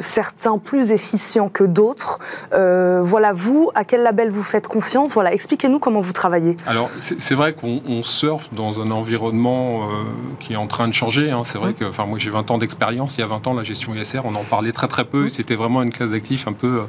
certains 0.00 0.58
plus 0.58 0.90
efficient 0.90 1.48
que 1.48 1.64
d'autres. 1.64 2.18
Euh, 2.52 3.00
voilà, 3.02 3.32
vous, 3.32 3.70
à 3.74 3.84
quel 3.84 4.02
label 4.02 4.30
vous 4.30 4.42
faites 4.42 4.68
confiance? 4.68 5.12
Voilà, 5.14 5.32
expliquez-nous 5.32 5.78
comment 5.78 6.00
vous 6.00 6.12
travaillez. 6.12 6.56
Alors, 6.66 6.90
c'est 6.98 7.34
vrai 7.34 7.54
qu'on 7.54 8.02
surfe 8.02 8.48
dans 8.52 8.80
un 8.80 8.90
environnement 8.90 9.84
euh, 9.84 9.86
qui 10.40 10.54
est 10.54 10.56
en 10.56 10.66
train 10.66 10.88
de 10.88 10.94
changer. 10.94 11.30
Hein. 11.30 11.42
C'est 11.44 11.58
vrai 11.58 11.74
que, 11.74 11.84
enfin, 11.84 12.06
moi 12.06 12.18
j'ai 12.18 12.30
20 12.30 12.50
ans 12.50 12.58
d'expérience. 12.58 13.16
Il 13.16 13.20
y 13.20 13.24
a 13.24 13.26
20 13.26 13.46
ans, 13.46 13.54
la 13.54 13.62
gestion 13.62 13.94
ISR, 13.94 14.20
on 14.24 14.34
en 14.34 14.44
parlait 14.44 14.72
très 14.72 14.88
très 14.88 15.04
peu. 15.04 15.28
C'était 15.28 15.54
vraiment 15.54 15.82
une 15.82 15.92
classe 15.92 16.10
d'actifs 16.10 16.48
un 16.48 16.52
peu 16.52 16.80
euh, 16.80 16.82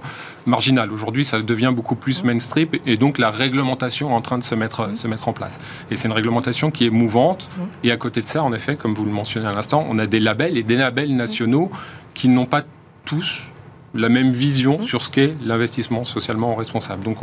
marginale. 0.46 0.92
Aujourd'hui, 0.92 1.26
ça 1.26 1.42
devient 1.42 1.72
beaucoup 1.74 1.96
plus 1.96 2.24
mainstream 2.24 2.70
et 2.86 2.98
donc 2.98 3.18
la 3.18 3.30
réglementation 3.30 4.10
est 4.10 4.14
en 4.14 4.22
train 4.22 4.38
de 4.38 4.44
se 4.44 4.56
mettre, 4.56 4.96
se 4.96 5.08
mettre 5.08 5.28
en 5.28 5.34
place. 5.34 5.60
Et 5.92 5.96
c'est 5.96 6.08
une 6.08 6.14
réglementation 6.14 6.72
qui 6.72 6.86
est 6.86 6.90
mouvante. 6.90 7.50
Et 7.84 7.92
à 7.92 7.98
côté 7.98 8.22
de 8.22 8.26
ça, 8.26 8.44
en 8.44 8.54
effet, 8.54 8.76
comme 8.76 8.94
vous 8.94 9.06
le 9.06 9.12
mentionnez 9.12 9.48
à 9.50 9.54
l'instant, 9.54 9.86
on 9.90 10.00
a 10.00 10.06
des 10.06 10.20
labels 10.20 10.58
et 10.58 10.64
des 10.64 10.78
labels 10.78 11.16
nationaux 11.16 11.72
qui 12.14 12.28
n'ont 12.28 12.46
pas 12.46 12.64
tous 13.06 13.50
la 13.94 14.10
même 14.10 14.32
vision 14.32 14.82
sur 14.82 15.04
ce 15.04 15.10
qu'est 15.10 15.36
l'investissement 15.44 16.06
socialement 16.06 16.56
responsable. 16.56 17.04
Donc 17.04 17.18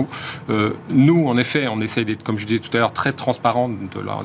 euh, 0.51 0.73
nous, 0.91 1.29
en 1.29 1.37
effet, 1.37 1.69
on 1.69 1.81
essaie 1.81 2.05
d'être, 2.05 2.23
comme 2.23 2.39
je 2.39 2.47
disais 2.47 2.61
tout 2.61 2.75
à 2.77 2.81
l'heure, 2.81 2.93
très 2.93 3.13
transparent 3.13 3.71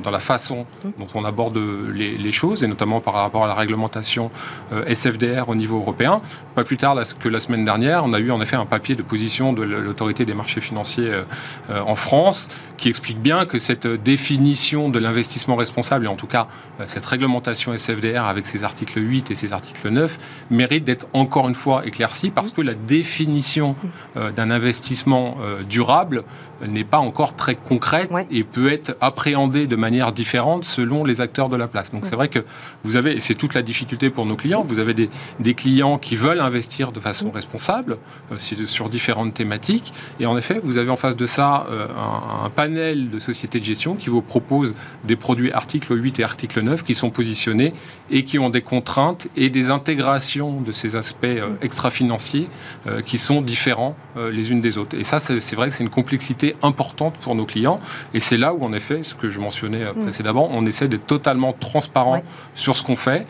dans 0.04 0.12
la 0.12 0.20
façon 0.20 0.66
dont 0.98 1.08
on 1.14 1.26
aborde 1.26 1.60
les, 1.94 2.32
choses, 2.32 2.64
et 2.64 2.68
notamment 2.68 3.02
par 3.02 3.14
rapport 3.16 3.44
à 3.44 3.48
la 3.48 3.56
réglementation 3.56 4.32
euh, 4.72 4.86
SFDR 4.86 5.50
au 5.50 5.56
niveau 5.56 5.78
européen. 5.78 6.22
Pas 6.56 6.64
plus 6.64 6.78
tard 6.78 6.96
que 7.20 7.30
la 7.30 7.40
semaine 7.40 7.66
dernière, 7.66 8.04
on 8.06 8.14
a 8.14 8.20
eu 8.20 8.32
en 8.32 8.42
effet 8.42 8.56
un 8.56 8.66
papier 8.66 8.96
de 8.96 9.04
position 9.04 9.52
de 9.52 9.64
l'autorité 9.64 10.24
des 10.24 10.34
marchés 10.34 10.62
financiers 10.62 11.12
euh, 11.12 11.82
en 11.86 11.96
France 11.96 12.50
qui 12.78 12.90
explique 12.90 13.20
bien 13.20 13.46
que 13.46 13.60
cette 13.60 13.86
définition 13.86 14.90
de 14.90 14.98
l'investissement 14.98 15.56
responsable, 15.56 16.06
et 16.06 16.08
en 16.08 16.16
tout 16.16 16.26
cas 16.26 16.48
cette 16.88 17.06
réglementation 17.06 17.74
SFDR 17.74 18.26
avec 18.26 18.48
ses 18.48 18.64
articles 18.64 19.00
8 19.00 19.30
et 19.30 19.36
ses 19.36 19.54
articles 19.54 19.88
9, 19.88 20.18
mérite 20.50 20.84
d'être 20.84 21.06
encore 21.14 21.48
une 21.48 21.54
fois 21.54 21.86
éclaircie 21.86 22.31
parce 22.34 22.52
que 22.52 22.62
la 22.62 22.74
définition 22.74 23.76
euh, 24.18 24.32
d'un 24.32 24.52
investissement 24.52 25.38
euh, 25.42 25.64
durable 25.64 26.24
n'est 26.68 26.84
pas 26.84 26.98
encore 26.98 27.36
très 27.36 27.56
concrète 27.56 28.10
et 28.30 28.44
peut 28.44 28.72
être 28.72 28.96
appréhendée 29.02 29.68
de 29.68 29.76
manière 29.76 30.12
différente 30.12 30.66
selon 30.66 31.04
les 31.04 31.22
acteurs 31.22 31.50
de 31.50 31.58
la 31.58 31.68
place. 31.68 31.92
Donc 31.92 32.06
c'est 32.06 32.16
vrai 32.16 32.28
que 32.28 32.40
vous 32.84 32.96
avez, 32.96 33.16
et 33.16 33.20
c'est 33.20 33.36
toute 33.36 33.54
la 33.54 33.62
difficulté 33.62 34.10
pour 34.10 34.26
nos 34.26 34.36
clients, 34.36 34.62
vous 34.62 34.80
avez 34.80 34.94
des, 34.94 35.10
des 35.40 35.54
clients 35.54 35.98
qui 35.98 36.16
veulent 36.16 36.42
investir 36.42 36.92
de 36.92 37.00
façon 37.00 37.32
responsable 37.32 37.98
euh, 38.32 38.38
sur 38.40 38.90
différentes 38.90 39.34
thématiques, 39.34 39.94
et 40.20 40.26
en 40.26 40.38
effet, 40.38 40.60
vous 40.64 40.78
avez 40.78 40.90
en 40.90 40.96
face 40.96 41.16
de 41.16 41.26
ça 41.26 41.68
un, 41.70 42.46
un, 42.46 42.50
panel 42.50 43.10
de 43.10 43.20
sociétés 43.20 43.60
de 43.60 43.66
gestion 43.66 43.96
qui 43.96 44.10
vous 44.10 44.22
propose 44.22 44.74
des 45.04 45.16
produits 45.16 45.52
article 45.52 46.02
8 46.02 46.20
et 46.20 46.24
article 46.24 46.62
9 46.62 46.84
qui 46.84 46.96
sont 46.96 47.10
positionnés 47.10 47.74
et 48.10 48.24
qui 48.24 48.40
ont 48.40 48.50
des 48.50 48.62
contraintes 48.62 49.28
et 49.36 49.50
des 49.50 49.70
intégrations 49.70 50.62
de 50.62 50.72
ces 50.72 50.96
aspects 50.96 51.26
extra-financiers 51.62 52.48
euh, 52.88 53.02
qui 53.02 53.18
sont 53.18 53.42
différents 53.42 53.96
euh, 54.18 54.32
les 54.32 54.52
unes 54.52 54.60
des 54.60 54.78
autres. 54.78 54.98
Et 54.98 55.04
ça, 55.04 55.20
c'est 55.20 55.56
vrai 55.56 55.70
que 55.70 55.76
c'est 55.76 55.84
une 55.84 55.90
complexité 55.90 56.51
importante 56.62 57.16
pour 57.16 57.36
nos 57.36 57.46
clients. 57.46 57.80
Et 58.14 58.20
c'est 58.20 58.38
là 58.38 58.54
où, 58.54 58.64
en 58.64 58.74
effet, 58.74 59.02
ce 59.04 59.16
que 59.16 59.30
je 59.30 59.40
mentionnais 59.40 59.86
euh, 59.86 59.94
mm. 59.94 60.02
précédemment, 60.04 60.50
on 60.52 60.66
essaie 60.66 60.88
d'être 60.88 61.06
totalement 61.06 61.54
transparent 61.54 62.24
sur 62.56 62.76
ce 62.76 62.84
qu'on 62.84 62.96
fait, 62.96 63.26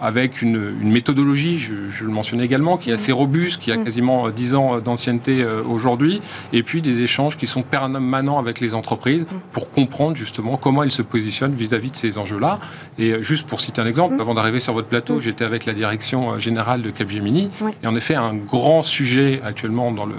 avec 0.00 0.40
une, 0.40 0.72
méthodologie, 0.82 1.58
je, 1.58 2.02
le 2.02 2.10
mentionnais 2.10 2.44
également, 2.46 2.78
qui 2.78 2.88
est 2.88 2.94
assez 2.94 3.12
mm. 3.12 3.16
robuste, 3.16 3.60
qui 3.60 3.70
a 3.70 3.76
mm. 3.76 3.84
quasiment 3.84 4.30
10 4.30 4.54
ans 4.54 4.78
d'ancienneté 4.78 5.44
aujourd'hui, 5.44 6.22
et 6.54 6.62
puis 6.62 6.80
des 6.80 7.02
échanges 7.02 7.36
qui 7.36 7.46
sont 7.46 7.62
permanents 7.62 8.38
avec 8.38 8.60
les 8.60 8.74
entreprises 8.74 9.26
pour 9.52 9.68
comprendre 9.68 10.16
justement 10.16 10.56
comment 10.56 10.84
ils 10.84 10.90
se 10.90 11.02
positionnent 11.02 11.54
vis-à-vis 11.54 11.90
de 11.90 11.96
ces 11.96 12.16
enjeux-là. 12.16 12.60
Et 12.98 13.22
juste 13.22 13.46
pour 13.46 13.60
citer 13.60 13.82
un 13.82 13.86
exemple, 13.86 14.18
avant 14.20 14.32
d'arriver 14.32 14.60
sur 14.60 14.72
votre 14.72 14.88
plateau, 14.88 15.20
j'étais 15.20 15.44
avec 15.44 15.66
la 15.66 15.74
direction 15.74 16.38
générale 16.38 16.80
de 16.80 16.90
Capgemini, 16.90 17.50
et 17.82 17.86
en 17.86 17.94
effet, 17.94 18.14
un 18.14 18.34
grand 18.34 18.82
sujet 18.82 19.40
actuellement 19.44 19.92
dans 19.92 20.06
le, 20.06 20.14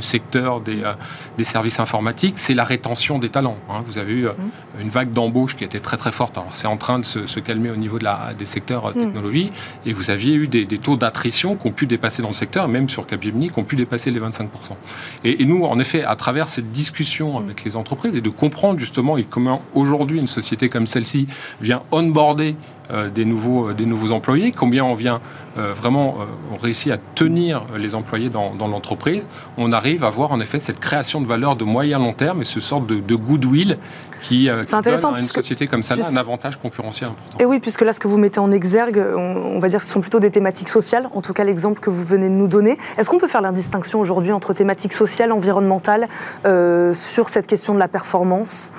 secteur 0.00 0.60
des, 0.60 0.82
euh, 0.82 0.94
des, 1.36 1.44
services 1.44 1.59
informatiques, 1.80 2.38
c'est 2.38 2.54
la 2.54 2.64
rétention 2.64 3.18
des 3.18 3.28
talents. 3.28 3.56
Hein. 3.68 3.82
Vous 3.86 3.98
avez 3.98 4.12
eu 4.12 4.26
euh, 4.26 4.32
mmh. 4.32 4.80
une 4.82 4.88
vague 4.88 5.12
d'embauche 5.12 5.56
qui 5.56 5.64
était 5.64 5.80
très 5.80 5.96
très 5.96 6.12
forte. 6.12 6.38
Alors 6.38 6.54
c'est 6.54 6.66
en 6.66 6.76
train 6.76 6.98
de 6.98 7.04
se, 7.04 7.40
calmer 7.40 7.70
au 7.70 7.76
niveau 7.76 7.98
de 7.98 8.04
la, 8.04 8.32
des 8.36 8.46
secteurs 8.46 8.86
euh, 8.86 8.90
mmh. 8.90 9.00
technologie, 9.00 9.52
et 9.86 9.92
vous 9.92 10.10
aviez 10.10 10.34
eu 10.34 10.48
des, 10.48 10.66
taux 10.66 10.96
d'attrition 10.96 11.56
qui 11.56 11.66
ont 11.66 11.72
pu 11.72 11.86
dépasser 11.86 12.22
dans 12.22 12.28
le 12.28 12.34
secteur, 12.34 12.68
même 12.68 12.88
sur 12.88 13.06
Capgemini, 13.06 13.50
qui 13.50 13.58
ont 13.58 13.64
pu 13.64 13.76
dépasser 13.76 14.10
les 14.10 14.20
25%. 14.20 14.46
Et, 15.24 15.42
et 15.42 15.44
nous, 15.44 15.64
en 15.64 15.78
effet, 15.78 16.04
à 16.04 16.16
travers 16.16 16.48
cette 16.48 16.70
discussion 16.70 17.38
mmh. 17.38 17.44
avec 17.44 17.64
les 17.64 17.76
entreprises 17.76 18.16
et 18.16 18.20
de 18.20 18.30
comprendre 18.30 18.78
justement 18.78 19.16
comment 19.28 19.62
aujourd'hui 19.74 20.18
une 20.18 20.26
société 20.26 20.68
comme 20.68 20.86
celle-ci 20.86 21.26
vient 21.60 21.82
onboarder 21.92 22.56
des, 23.14 23.24
nouveaux, 23.24 23.68
euh, 23.68 23.74
des 23.74 23.86
nouveaux 23.86 24.12
employés, 24.12 24.52
combien 24.52 24.84
on 24.84 24.94
vient 24.94 25.20
euh, 25.58 25.72
vraiment, 25.72 26.18
on 26.52 26.56
réussit 26.56 26.92
à 26.92 26.98
tenir 27.14 27.64
les 27.76 27.94
employés 27.94 28.30
dans, 28.30 28.54
l'entreprise, 28.68 29.26
on 29.56 29.72
arrive 29.72 30.04
à 30.04 30.10
voir 30.10 30.30
en 30.30 30.40
effet 30.40 30.60
cette 30.60 30.78
création 30.78 31.20
de 31.20 31.26
valeur 31.26 31.56
de 31.56 31.64
moyen 31.64 31.98
long 31.98 32.12
terme 32.12 32.42
et 32.42 32.44
ce 32.44 32.60
sort 32.60 32.80
de, 32.80 33.14
goodwill 33.16 33.78
qui, 34.22 34.48
qui 34.64 34.82
donne 34.82 35.04
à 35.04 35.18
une 35.18 35.22
société 35.22 35.66
comme 35.66 35.82
ça 35.82 35.94
un 35.94 36.16
avantage 36.16 36.56
concurrentiel 36.56 37.10
important. 37.10 37.38
Et 37.40 37.46
oui, 37.46 37.58
puisque 37.58 37.80
là, 37.80 37.92
ce 37.92 37.98
que 37.98 38.06
vous 38.06 38.18
mettez 38.18 38.38
en 38.38 38.52
exergue, 38.52 39.02
on, 39.16 39.58
va 39.58 39.68
dire 39.68 39.80
que 39.80 39.86
ce 39.86 39.92
sont 39.92 40.00
plutôt 40.00 40.20
des 40.20 40.30
thématiques 40.30 40.68
sociales, 40.68 41.08
en 41.12 41.20
tout 41.20 41.32
cas 41.32 41.42
l'exemple 41.42 41.80
que 41.80 41.90
vous 41.90 42.04
venez 42.04 42.28
de 42.28 42.34
nous 42.34 42.48
donner. 42.48 42.78
Est-ce 42.96 43.10
qu'on 43.10 43.18
peut 43.18 43.28
faire 43.28 43.42
la 43.42 43.52
distinction 43.52 43.98
aujourd'hui 43.98 44.32
entre 44.32 44.52
thématiques 44.54 44.92
sociales, 44.92 45.32
environnementales, 45.32 46.08
sur 46.94 47.28
cette 47.28 47.48
question 47.48 47.74
de 47.74 47.80
la 47.80 47.88
performance? 47.88 48.70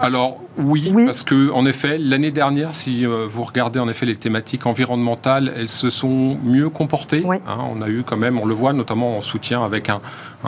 Alors 0.00 0.38
oui, 0.58 0.92
parce 1.06 1.22
que 1.22 1.50
en 1.52 1.66
effet, 1.66 1.98
l'année 1.98 2.30
dernière, 2.30 2.74
si 2.74 3.06
euh, 3.06 3.26
vous 3.28 3.44
regardez 3.44 3.78
en 3.78 3.88
effet 3.88 4.06
les 4.06 4.16
thématiques 4.16 4.66
environnementales, 4.66 5.52
elles 5.56 5.68
se 5.68 5.88
sont 5.88 6.36
mieux 6.42 6.68
comportées. 6.68 7.24
Hein. 7.26 7.58
on 7.72 7.80
a 7.80 7.88
eu 7.88 8.02
quand 8.02 8.16
même, 8.16 8.40
on 8.40 8.46
le 8.46 8.54
voit 8.54 8.72
notamment 8.72 9.16
en 9.16 9.22
soutien 9.22 9.64
avec 9.64 9.88
un, 9.88 10.00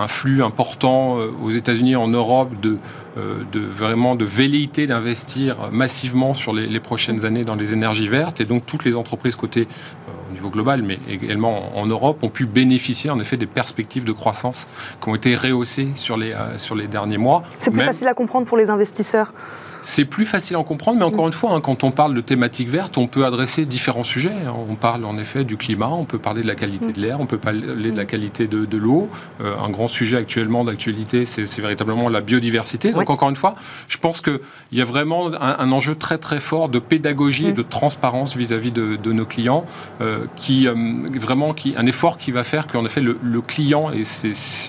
flux 0.08 0.42
important 0.42 1.18
euh, 1.18 1.30
aux 1.42 1.50
États-Unis, 1.50 1.96
en 1.96 2.08
Europe, 2.08 2.60
de, 2.60 2.78
euh, 3.18 3.42
de 3.52 3.60
vraiment 3.60 4.16
de 4.16 4.24
velléité 4.24 4.86
d'investir 4.86 5.70
massivement 5.72 6.34
sur 6.34 6.52
les, 6.52 6.80
prochaines 6.80 7.24
années 7.24 7.42
dans 7.42 7.56
les 7.56 7.72
énergies 7.72 8.08
vertes. 8.08 8.40
Et 8.40 8.44
donc 8.44 8.66
toutes 8.66 8.84
les 8.84 8.96
entreprises 8.96 9.36
côté 9.36 9.68
niveau 10.40 10.50
global, 10.50 10.82
mais 10.82 10.98
également 11.08 11.76
en 11.78 11.86
Europe, 11.86 12.22
ont 12.22 12.28
pu 12.28 12.46
bénéficier 12.46 13.10
en 13.10 13.20
effet 13.20 13.36
des 13.36 13.46
perspectives 13.46 14.04
de 14.04 14.12
croissance 14.12 14.66
qui 15.02 15.08
ont 15.08 15.14
été 15.14 15.36
rehaussées 15.36 15.88
sur 15.94 16.16
les, 16.16 16.34
sur 16.56 16.74
les 16.74 16.86
derniers 16.86 17.18
mois. 17.18 17.42
C'est 17.58 17.70
plus 17.70 17.80
facile 17.80 18.08
à 18.08 18.14
comprendre 18.14 18.46
pour 18.46 18.56
les 18.56 18.70
investisseurs 18.70 19.32
c'est 19.82 20.04
plus 20.04 20.26
facile 20.26 20.56
à 20.56 20.64
comprendre, 20.64 20.98
mais 20.98 21.04
encore 21.04 21.26
une 21.26 21.32
fois, 21.32 21.52
hein, 21.52 21.60
quand 21.60 21.84
on 21.84 21.90
parle 21.90 22.14
de 22.14 22.20
thématiques 22.20 22.68
vertes, 22.68 22.98
on 22.98 23.06
peut 23.06 23.24
adresser 23.24 23.64
différents 23.66 24.04
sujets. 24.04 24.32
On 24.68 24.74
parle 24.74 25.04
en 25.04 25.18
effet 25.18 25.44
du 25.44 25.56
climat, 25.56 25.88
on 25.88 26.04
peut 26.04 26.18
parler 26.18 26.42
de 26.42 26.46
la 26.46 26.54
qualité 26.54 26.92
de 26.92 27.00
l'air, 27.00 27.20
on 27.20 27.26
peut 27.26 27.38
parler 27.38 27.60
de 27.60 27.96
la 27.96 28.04
qualité 28.04 28.46
de, 28.46 28.76
l'eau. 28.76 29.08
Euh, 29.40 29.54
un 29.58 29.70
grand 29.70 29.88
sujet 29.88 30.16
actuellement 30.16 30.64
d'actualité, 30.64 31.24
c'est 31.24 31.60
véritablement 31.60 32.08
la 32.08 32.20
biodiversité. 32.20 32.92
Donc 32.92 33.10
encore 33.10 33.30
une 33.30 33.36
fois, 33.36 33.54
je 33.88 33.98
pense 33.98 34.20
qu'il 34.20 34.40
y 34.72 34.80
a 34.80 34.84
vraiment 34.84 35.30
un, 35.32 35.72
enjeu 35.72 35.94
très 35.94 36.18
très 36.18 36.40
fort 36.40 36.68
de 36.68 36.78
pédagogie 36.78 37.48
et 37.48 37.52
de 37.52 37.62
transparence 37.62 38.36
vis-à-vis 38.36 38.70
de, 38.70 39.12
nos 39.12 39.26
clients, 39.26 39.64
euh, 40.00 40.26
qui 40.36 40.68
euh, 40.68 40.74
vraiment 41.14 41.52
qui 41.54 41.74
un 41.76 41.86
effort 41.86 42.18
qui 42.18 42.30
va 42.30 42.42
faire 42.42 42.66
qu'en 42.66 42.84
effet 42.84 43.00
le, 43.00 43.16
client 43.40 43.90
et 43.90 44.02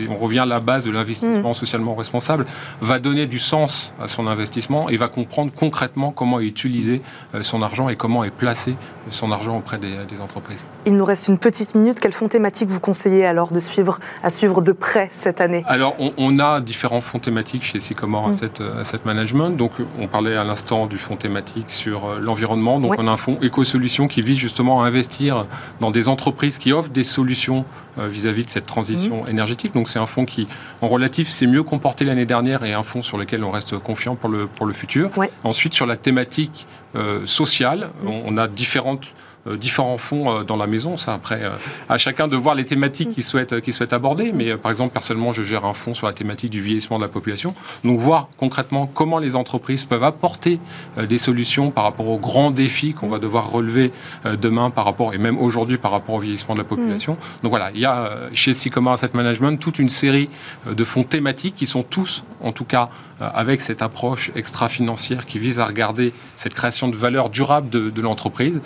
on 0.09 0.15
revient 0.15 0.39
à 0.39 0.45
la 0.45 0.59
base 0.59 0.85
de 0.85 0.91
l'investissement 0.91 1.49
mm. 1.49 1.53
socialement 1.53 1.93
responsable 1.93 2.45
va 2.79 2.99
donner 2.99 3.25
du 3.25 3.37
sens 3.37 3.91
à 4.01 4.07
son 4.07 4.27
investissement 4.27 4.89
et 4.89 4.97
va 5.01 5.07
comprendre 5.07 5.51
concrètement 5.53 6.11
comment 6.11 6.39
est 6.39 6.45
utilisé 6.45 7.01
euh, 7.35 7.43
son 7.43 7.61
argent 7.61 7.89
et 7.89 7.95
comment 7.95 8.23
est 8.23 8.31
placé 8.31 8.75
son 9.09 9.31
argent 9.31 9.57
auprès 9.57 9.77
des, 9.77 10.21
entreprises. 10.21 10.65
Il 10.85 10.95
nous 10.95 11.05
reste 11.05 11.27
une 11.27 11.39
petite 11.39 11.73
minute. 11.73 11.99
Quels 11.99 12.11
fonds 12.11 12.27
thématiques 12.27 12.69
vous 12.69 12.79
conseillez 12.79 13.25
alors 13.25 13.51
de 13.51 13.59
suivre, 13.59 13.97
à 14.21 14.29
suivre 14.29 14.61
de 14.61 14.71
près 14.71 15.09
cette 15.13 15.41
année? 15.41 15.63
Alors, 15.67 15.95
on, 16.17 16.37
a 16.37 16.61
différents 16.61 17.01
fonds 17.01 17.19
thématiques 17.19 17.63
chez 17.63 17.79
Sycomore 17.79 18.29
mm. 18.29 18.79
Asset, 18.79 18.99
Management. 19.03 19.49
Donc, 19.49 19.71
on 19.99 20.07
parlait 20.07 20.35
à 20.35 20.43
l'instant 20.43 20.85
du 20.85 20.97
fonds 20.97 21.15
thématique 21.15 21.71
sur 21.71 22.05
euh, 22.05 22.19
l'environnement. 22.19 22.79
Donc, 22.79 22.93
on 22.97 23.07
a 23.07 23.11
un 23.11 23.17
fonds 23.17 23.37
éco-solutions 23.41 24.07
qui 24.07 24.21
vise 24.21 24.37
justement 24.37 24.83
à 24.83 24.87
investir 24.87 25.45
dans 25.79 25.91
des 25.91 26.07
entreprises 26.07 26.57
qui 26.59 26.71
offrent 26.71 26.89
des 26.89 27.03
solutions 27.03 27.65
euh, 27.97 28.07
vis-à-vis 28.07 28.43
de 28.43 28.49
cette 28.49 28.65
transition 28.65 29.23
mmh. 29.23 29.29
énergétique. 29.29 29.73
Donc 29.73 29.89
c'est 29.89 29.99
un 29.99 30.05
fonds 30.05 30.25
qui, 30.25 30.47
en 30.81 30.87
relatif, 30.87 31.29
s'est 31.29 31.47
mieux 31.47 31.63
comporté 31.63 32.05
l'année 32.05 32.25
dernière 32.25 32.63
et 32.63 32.73
un 32.73 32.83
fonds 32.83 33.01
sur 33.01 33.17
lequel 33.17 33.43
on 33.43 33.51
reste 33.51 33.77
confiant 33.77 34.15
pour 34.15 34.29
le, 34.29 34.47
pour 34.47 34.65
le 34.65 34.73
futur. 34.73 35.09
Ensuite, 35.43 35.73
sur 35.73 35.85
la 35.85 35.97
thématique 35.97 36.67
euh, 36.95 37.25
sociale, 37.25 37.89
mmh. 38.03 38.07
on, 38.25 38.37
a 38.37 38.47
différentes 38.47 39.13
différents 39.47 39.97
fonds 39.97 40.31
euh, 40.31 40.43
dans 40.43 40.55
la 40.55 40.67
maison. 40.67 40.97
Ça, 40.97 41.13
après, 41.13 41.43
euh, 41.43 41.49
à 41.89 41.97
chacun 41.97 42.27
de 42.27 42.35
voir 42.35 42.55
les 42.55 42.65
thématiques 42.65 43.11
qu'il 43.11 43.23
souhaite, 43.23 43.59
qu'il 43.61 43.73
souhaite 43.73 43.93
aborder. 43.93 44.31
Mais 44.31 44.55
par 44.57 44.71
exemple, 44.71 44.93
personnellement, 44.93 45.33
je 45.33 45.43
gère 45.43 45.65
un 45.65 45.73
fonds 45.73 45.93
sur 45.93 46.07
la 46.07 46.13
thématique 46.13 46.51
du 46.51 46.61
vieillissement 46.61 46.97
de 46.97 47.03
la 47.03 47.09
population. 47.09 47.53
Donc, 47.83 47.99
voir 47.99 48.29
concrètement 48.37 48.85
comment 48.85 49.19
les 49.19 49.35
entreprises 49.35 49.85
peuvent 49.85 50.03
apporter 50.03 50.59
des 50.97 51.17
solutions 51.17 51.71
par 51.71 51.83
rapport 51.83 52.07
aux 52.07 52.17
grands 52.17 52.51
défis 52.51 52.93
qu'on 52.93 53.09
va 53.09 53.19
devoir 53.19 53.49
relever 53.51 53.91
demain 54.25 54.69
par 54.69 54.85
rapport, 54.85 55.13
et 55.13 55.17
même 55.17 55.37
aujourd'hui 55.37 55.77
par 55.77 55.91
rapport 55.91 56.15
au 56.15 56.19
vieillissement 56.19 56.55
de 56.55 56.59
la 56.59 56.65
population. 56.65 57.17
Donc 57.43 57.51
voilà, 57.51 57.71
il 57.73 57.81
y 57.81 57.85
a 57.85 58.11
chez 58.33 58.53
Sycomore 58.53 58.93
Asset 58.93 59.11
Management 59.13 59.57
toute 59.57 59.79
une 59.79 59.89
série 59.89 60.29
de 60.69 60.83
fonds 60.83 61.03
thématiques 61.03 61.55
qui 61.55 61.65
sont 61.65 61.83
tous, 61.83 62.23
en 62.41 62.51
tout 62.51 62.65
cas, 62.65 62.89
avec 63.19 63.61
cette 63.61 63.81
approche 63.81 64.31
extra-financière 64.35 65.25
qui 65.25 65.39
vise 65.39 65.59
à 65.59 65.65
regarder 65.65 66.13
cette 66.35 66.53
création 66.53 66.87
de 66.87 66.95
valeur 66.95 67.29
durable 67.29 67.69
de, 67.69 67.89
de 67.89 68.01
l'entreprise 68.01 68.61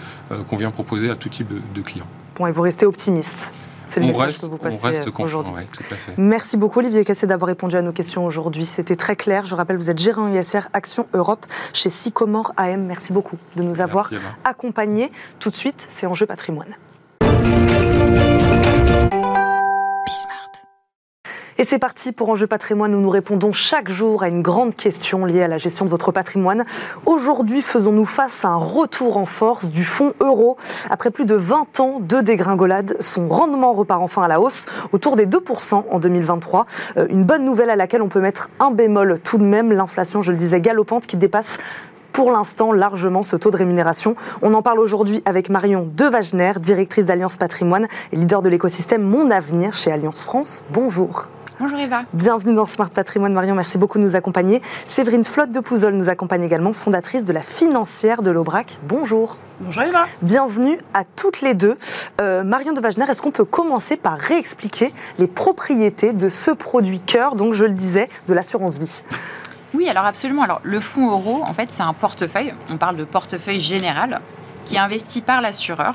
qu'on 0.49 0.57
vient 0.57 0.64
proposer 0.71 1.09
à 1.09 1.15
tout 1.15 1.29
type 1.29 1.47
de, 1.73 1.81
clients. 1.81 2.07
Bon, 2.35 2.47
et 2.47 2.51
vous 2.51 2.61
restez 2.61 2.85
optimiste 2.85 3.53
c'est 3.87 3.99
le 3.99 4.07
message 4.07 4.41
que 4.41 4.47
vous 4.47 4.57
passez 4.57 4.99
aujourd'hui. 5.19 5.53
Merci 6.17 6.57
beaucoup 6.57 6.79
Olivier 6.79 7.05
Cassé 7.05 7.27
d'avoir 7.27 7.47
répondu 7.47 7.75
à 7.75 7.83
nos 7.83 7.91
questions 7.91 8.25
aujourd'hui. 8.25 8.65
C'était 8.65 8.95
très 8.95 9.15
clair. 9.15 9.45
Je 9.45 9.53
rappelle, 9.53 9.77
vous 9.77 9.91
êtes 9.91 9.99
gérant 9.99 10.27
ISR 10.27 10.61
Action 10.73 11.05
Europe 11.13 11.45
chez 11.71 11.91
Sycomore 11.91 12.51
AM. 12.57 12.83
Merci 12.87 13.13
beaucoup 13.13 13.37
de 13.55 13.61
nous 13.61 13.81
avoir 13.81 14.09
accompagnés. 14.43 15.11
Tout 15.39 15.51
de 15.51 15.55
suite, 15.55 15.85
c'est 15.87 16.07
Enjeu 16.07 16.25
patrimoine. 16.25 16.75
Et 21.57 21.63
c'est 21.63 21.79
parti 21.79 22.11
pour 22.11 22.27
Enjeu 22.27 22.47
patrimoine 22.47 22.93
où 22.93 22.99
nous 22.99 23.09
répondons 23.09 23.53
chaque 23.53 23.89
jour 23.89 24.23
à 24.23 24.27
une 24.27 24.41
grande 24.41 24.75
question 24.75 25.23
liée 25.23 25.43
à 25.43 25.47
la 25.47 25.57
gestion 25.57 25.85
de 25.85 25.89
votre 25.89 26.11
patrimoine. 26.11 26.65
Aujourd'hui, 27.05 27.61
faisons-nous 27.61 28.05
face 28.05 28.43
à 28.43 28.49
un 28.49 28.57
retour 28.57 29.15
en 29.15 29.25
force 29.25 29.71
du 29.71 29.85
fonds 29.85 30.13
euro. 30.19 30.57
Après 30.89 31.11
plus 31.11 31.23
de 31.23 31.35
20 31.35 31.79
ans 31.79 32.01
de 32.01 32.19
dégringolade, 32.19 32.97
son 32.99 33.29
rendement 33.29 33.71
repart 33.71 34.01
enfin 34.01 34.23
à 34.23 34.27
la 34.27 34.41
hausse, 34.41 34.65
autour 34.91 35.15
des 35.15 35.25
2% 35.25 35.85
en 35.89 35.99
2023. 35.99 36.65
Euh, 36.97 37.07
une 37.09 37.23
bonne 37.23 37.45
nouvelle 37.45 37.69
à 37.69 37.77
laquelle 37.77 38.01
on 38.01 38.09
peut 38.09 38.19
mettre 38.19 38.49
un 38.59 38.71
bémol 38.71 39.21
tout 39.23 39.37
de 39.37 39.45
même, 39.45 39.71
l'inflation, 39.71 40.21
je 40.21 40.33
le 40.33 40.37
disais, 40.37 40.59
galopante 40.59 41.07
qui 41.07 41.15
dépasse 41.15 41.59
pour 42.11 42.31
l'instant 42.31 42.73
largement 42.73 43.23
ce 43.23 43.37
taux 43.37 43.51
de 43.51 43.57
rémunération. 43.57 44.17
On 44.41 44.53
en 44.53 44.61
parle 44.61 44.79
aujourd'hui 44.79 45.21
avec 45.23 45.49
Marion 45.49 45.89
Devagener, 45.95 46.53
directrice 46.59 47.05
d'Alliance 47.05 47.37
Patrimoine 47.37 47.87
et 48.11 48.17
leader 48.17 48.41
de 48.41 48.49
l'écosystème 48.49 49.03
Mon 49.03 49.31
Avenir 49.31 49.73
chez 49.73 49.89
Alliance 49.89 50.25
France. 50.25 50.65
Bonjour. 50.69 51.29
Bonjour 51.57 51.79
Eva. 51.79 52.03
Bienvenue 52.11 52.53
dans 52.53 52.65
Smart 52.65 52.89
Patrimoine. 52.89 53.31
Marion, 53.31 53.55
merci 53.55 53.77
beaucoup 53.77 53.97
de 53.97 54.03
nous 54.03 54.17
accompagner. 54.17 54.61
Séverine 54.85 55.23
Flotte 55.23 55.53
de 55.53 55.61
Pouzol 55.61 55.93
nous 55.93 56.09
accompagne 56.09 56.43
également, 56.43 56.73
fondatrice 56.73 57.23
de 57.23 57.31
la 57.31 57.41
financière 57.41 58.21
de 58.21 58.29
l'Aubrac. 58.29 58.77
Bonjour. 58.83 59.37
Bonjour 59.61 59.83
Eva. 59.83 60.05
Bienvenue 60.21 60.79
à 60.93 61.05
toutes 61.05 61.39
les 61.39 61.53
deux. 61.53 61.77
Euh, 62.19 62.43
Marion 62.43 62.73
de 62.73 62.81
Wagener, 62.81 63.05
est-ce 63.09 63.21
qu'on 63.21 63.31
peut 63.31 63.45
commencer 63.45 63.95
par 63.95 64.17
réexpliquer 64.17 64.93
les 65.17 65.27
propriétés 65.27 66.11
de 66.11 66.27
ce 66.27 66.51
produit 66.51 66.99
cœur, 66.99 67.37
donc 67.37 67.53
je 67.53 67.63
le 67.63 67.73
disais, 67.73 68.09
de 68.27 68.33
l'assurance 68.33 68.77
vie? 68.77 69.03
Oui, 69.73 69.87
alors 69.87 70.03
absolument. 70.03 70.43
Alors 70.43 70.59
le 70.61 70.81
fonds 70.81 71.09
euro, 71.09 71.41
en 71.41 71.53
fait, 71.53 71.69
c'est 71.71 71.83
un 71.83 71.93
portefeuille. 71.93 72.53
On 72.69 72.75
parle 72.75 72.97
de 72.97 73.05
portefeuille 73.05 73.61
général 73.61 74.19
qui 74.65 74.75
est 74.75 74.79
investi 74.79 75.21
par 75.21 75.39
l'assureur 75.39 75.93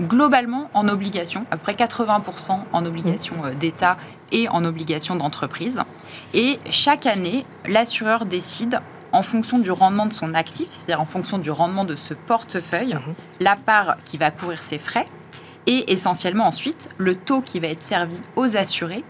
globalement 0.00 0.68
en 0.74 0.88
obligations, 0.88 1.46
à 1.50 1.56
peu 1.56 1.72
près 1.72 1.74
80% 1.74 2.58
en 2.72 2.86
obligations 2.86 3.36
euh, 3.44 3.54
d'État 3.54 3.96
et 4.32 4.48
en 4.48 4.64
obligations 4.64 5.16
d'entreprise. 5.16 5.80
Et 6.34 6.58
chaque 6.70 7.06
année, 7.06 7.46
l'assureur 7.66 8.26
décide 8.26 8.80
en 9.12 9.22
fonction 9.22 9.58
du 9.58 9.70
rendement 9.70 10.06
de 10.06 10.12
son 10.12 10.34
actif, 10.34 10.68
c'est-à-dire 10.72 11.00
en 11.00 11.06
fonction 11.06 11.38
du 11.38 11.50
rendement 11.50 11.84
de 11.84 11.96
ce 11.96 12.14
portefeuille, 12.14 12.94
mhm. 12.94 13.14
la 13.40 13.56
part 13.56 13.96
qui 14.04 14.18
va 14.18 14.30
couvrir 14.30 14.62
ses 14.62 14.78
frais 14.78 15.06
et 15.66 15.92
essentiellement 15.92 16.46
ensuite 16.46 16.88
le 16.98 17.16
taux 17.16 17.40
qui 17.40 17.58
va 17.60 17.68
être 17.68 17.82
servi 17.82 18.16
aux 18.36 18.56
assurés 18.56 19.02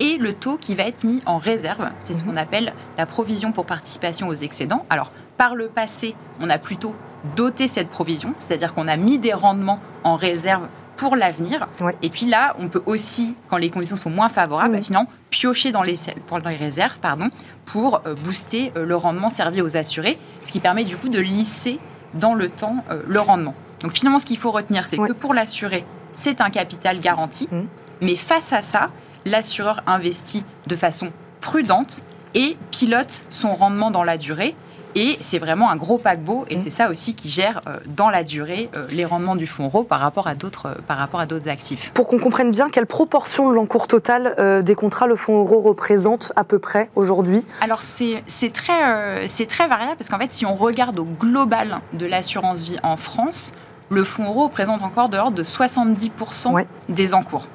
et 0.00 0.16
le 0.16 0.32
taux 0.32 0.56
qui 0.56 0.74
va 0.74 0.84
être 0.84 1.04
mis 1.04 1.20
en 1.24 1.38
réserve. 1.38 1.88
C'est 2.00 2.14
ce 2.14 2.24
mhm. 2.24 2.30
qu'on 2.30 2.36
appelle 2.36 2.72
la 2.98 3.06
provision 3.06 3.52
pour 3.52 3.64
participation 3.64 4.28
aux 4.28 4.34
excédents. 4.34 4.84
Alors, 4.90 5.12
par 5.36 5.54
le 5.54 5.68
passé, 5.68 6.14
on 6.40 6.50
a 6.50 6.58
plutôt 6.58 6.94
doté 7.36 7.66
cette 7.68 7.88
provision, 7.88 8.34
c'est-à-dire 8.36 8.74
qu'on 8.74 8.86
a 8.86 8.96
mis 8.96 9.18
des 9.18 9.32
rendements 9.32 9.80
en 10.04 10.16
réserve 10.16 10.68
pour 10.96 11.16
l'avenir. 11.16 11.68
Et 12.02 12.08
puis 12.08 12.26
là, 12.26 12.54
on 12.58 12.68
peut 12.68 12.82
aussi, 12.86 13.36
quand 13.48 13.56
les 13.56 13.70
conditions 13.70 13.96
sont 13.96 14.10
moins 14.10 14.28
favorables, 14.28 14.82
finalement, 14.82 15.08
piocher 15.30 15.72
dans 15.72 15.82
les, 15.82 15.96
pour, 16.26 16.38
les 16.38 16.56
réserves 16.56 16.98
pardon, 17.00 17.30
pour 17.66 18.02
euh, 18.06 18.14
booster 18.14 18.72
euh, 18.76 18.84
le 18.84 18.96
rendement 18.96 19.30
servi 19.30 19.60
aux 19.60 19.76
assurés, 19.76 20.18
ce 20.42 20.52
qui 20.52 20.60
permet 20.60 20.84
du 20.84 20.96
coup 20.96 21.08
de 21.08 21.20
lisser 21.20 21.78
dans 22.14 22.34
le 22.34 22.48
temps 22.48 22.84
euh, 22.90 23.02
le 23.06 23.20
rendement. 23.20 23.54
Donc 23.80 23.92
finalement, 23.92 24.18
ce 24.18 24.26
qu'il 24.26 24.38
faut 24.38 24.50
retenir, 24.50 24.86
c'est 24.86 24.96
que 24.96 25.12
pour 25.12 25.34
l'assuré, 25.34 25.84
c'est 26.12 26.40
un 26.40 26.50
capital 26.50 26.98
garanti, 26.98 27.48
mmh. 27.50 27.60
mais 28.02 28.16
face 28.16 28.52
à 28.52 28.62
ça, 28.62 28.90
l'assureur 29.24 29.82
investit 29.86 30.44
de 30.66 30.76
façon 30.76 31.12
prudente 31.40 32.00
et 32.34 32.56
pilote 32.70 33.24
son 33.30 33.54
rendement 33.54 33.90
dans 33.90 34.04
la 34.04 34.16
durée 34.16 34.54
et 34.94 35.16
c'est 35.20 35.38
vraiment 35.38 35.70
un 35.70 35.76
gros 35.76 35.98
paquebot, 35.98 36.44
et 36.48 36.56
mmh. 36.56 36.60
c'est 36.60 36.70
ça 36.70 36.88
aussi 36.88 37.14
qui 37.14 37.28
gère 37.28 37.60
euh, 37.66 37.78
dans 37.86 38.10
la 38.10 38.22
durée 38.22 38.70
euh, 38.76 38.86
les 38.90 39.04
rendements 39.04 39.36
du 39.36 39.46
fonds 39.46 39.64
euro 39.64 39.82
par 39.82 40.00
rapport 40.00 40.26
à 40.26 40.34
d'autres 40.34 40.66
euh, 40.66 40.74
par 40.86 40.98
rapport 40.98 41.20
à 41.20 41.26
d'autres 41.26 41.48
actifs. 41.48 41.90
Pour 41.94 42.06
qu'on 42.06 42.18
comprenne 42.18 42.50
bien, 42.50 42.70
quelle 42.70 42.86
proportion 42.86 43.48
de 43.50 43.54
l'encours 43.54 43.86
total 43.86 44.62
des 44.62 44.74
contrats 44.74 45.06
le 45.06 45.16
fonds 45.16 45.38
euro 45.38 45.60
représente 45.60 46.32
à 46.36 46.44
peu 46.44 46.58
près 46.58 46.90
aujourd'hui? 46.94 47.44
Alors 47.60 47.82
c'est 47.82 48.22
très 48.52 49.28
c'est 49.28 49.46
très 49.46 49.66
variable 49.66 49.96
parce 49.98 50.08
qu'en 50.08 50.18
fait 50.18 50.32
si 50.32 50.46
on 50.46 50.54
regarde 50.54 50.98
au 50.98 51.04
global 51.04 51.80
de 51.92 52.06
l'assurance 52.06 52.62
vie 52.62 52.78
en 52.82 52.96
France, 52.96 53.52
le 53.90 54.04
fonds 54.04 54.24
euro 54.24 54.44
représente 54.44 54.82
encore 54.82 55.08
de 55.08 55.16
l'ordre 55.16 55.36
de 55.36 55.44
70% 55.44 56.64
des 56.88 57.14
encours. 57.14 57.46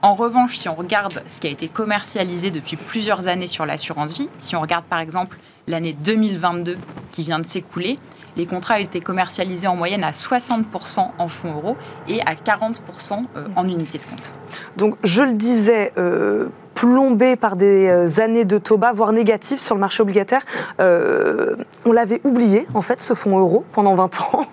En 0.00 0.14
revanche, 0.14 0.56
si 0.56 0.68
on 0.68 0.74
regarde 0.74 1.22
ce 1.26 1.40
qui 1.40 1.48
a 1.48 1.50
été 1.50 1.66
commercialisé 1.66 2.50
depuis 2.50 2.76
plusieurs 2.76 3.26
années 3.26 3.48
sur 3.48 3.66
l'assurance 3.66 4.12
vie, 4.12 4.28
si 4.38 4.54
on 4.54 4.60
regarde 4.60 4.84
par 4.84 5.00
exemple 5.00 5.38
l'année 5.68 5.92
2022 5.92 6.76
qui 7.12 7.22
vient 7.22 7.38
de 7.38 7.46
s'écouler, 7.46 7.98
les 8.36 8.46
contrats 8.46 8.74
ont 8.74 8.82
été 8.82 9.00
commercialisés 9.00 9.66
en 9.66 9.76
moyenne 9.76 10.04
à 10.04 10.12
60% 10.12 11.10
en 11.18 11.28
fonds 11.28 11.54
euros 11.54 11.76
et 12.06 12.20
à 12.22 12.34
40% 12.34 13.24
euh, 13.36 13.46
en 13.56 13.68
unités 13.68 13.98
de 13.98 14.04
compte. 14.04 14.32
Donc, 14.76 14.96
je 15.02 15.22
le 15.22 15.34
disais, 15.34 15.92
euh, 15.98 16.48
plombé 16.74 17.36
par 17.36 17.56
des 17.56 17.88
euh, 17.88 18.20
années 18.20 18.44
de 18.44 18.58
taux 18.58 18.78
bas, 18.78 18.92
voire 18.92 19.12
négatifs 19.12 19.60
sur 19.60 19.74
le 19.74 19.80
marché 19.80 20.02
obligataire, 20.02 20.42
on 20.78 21.92
l'avait 21.92 22.20
oublié, 22.24 22.66
en 22.74 22.82
fait, 22.82 23.00
ce 23.00 23.14
fonds 23.14 23.38
euro 23.38 23.64
pendant 23.72 23.94
20 23.94 24.20
ans. 24.20 24.46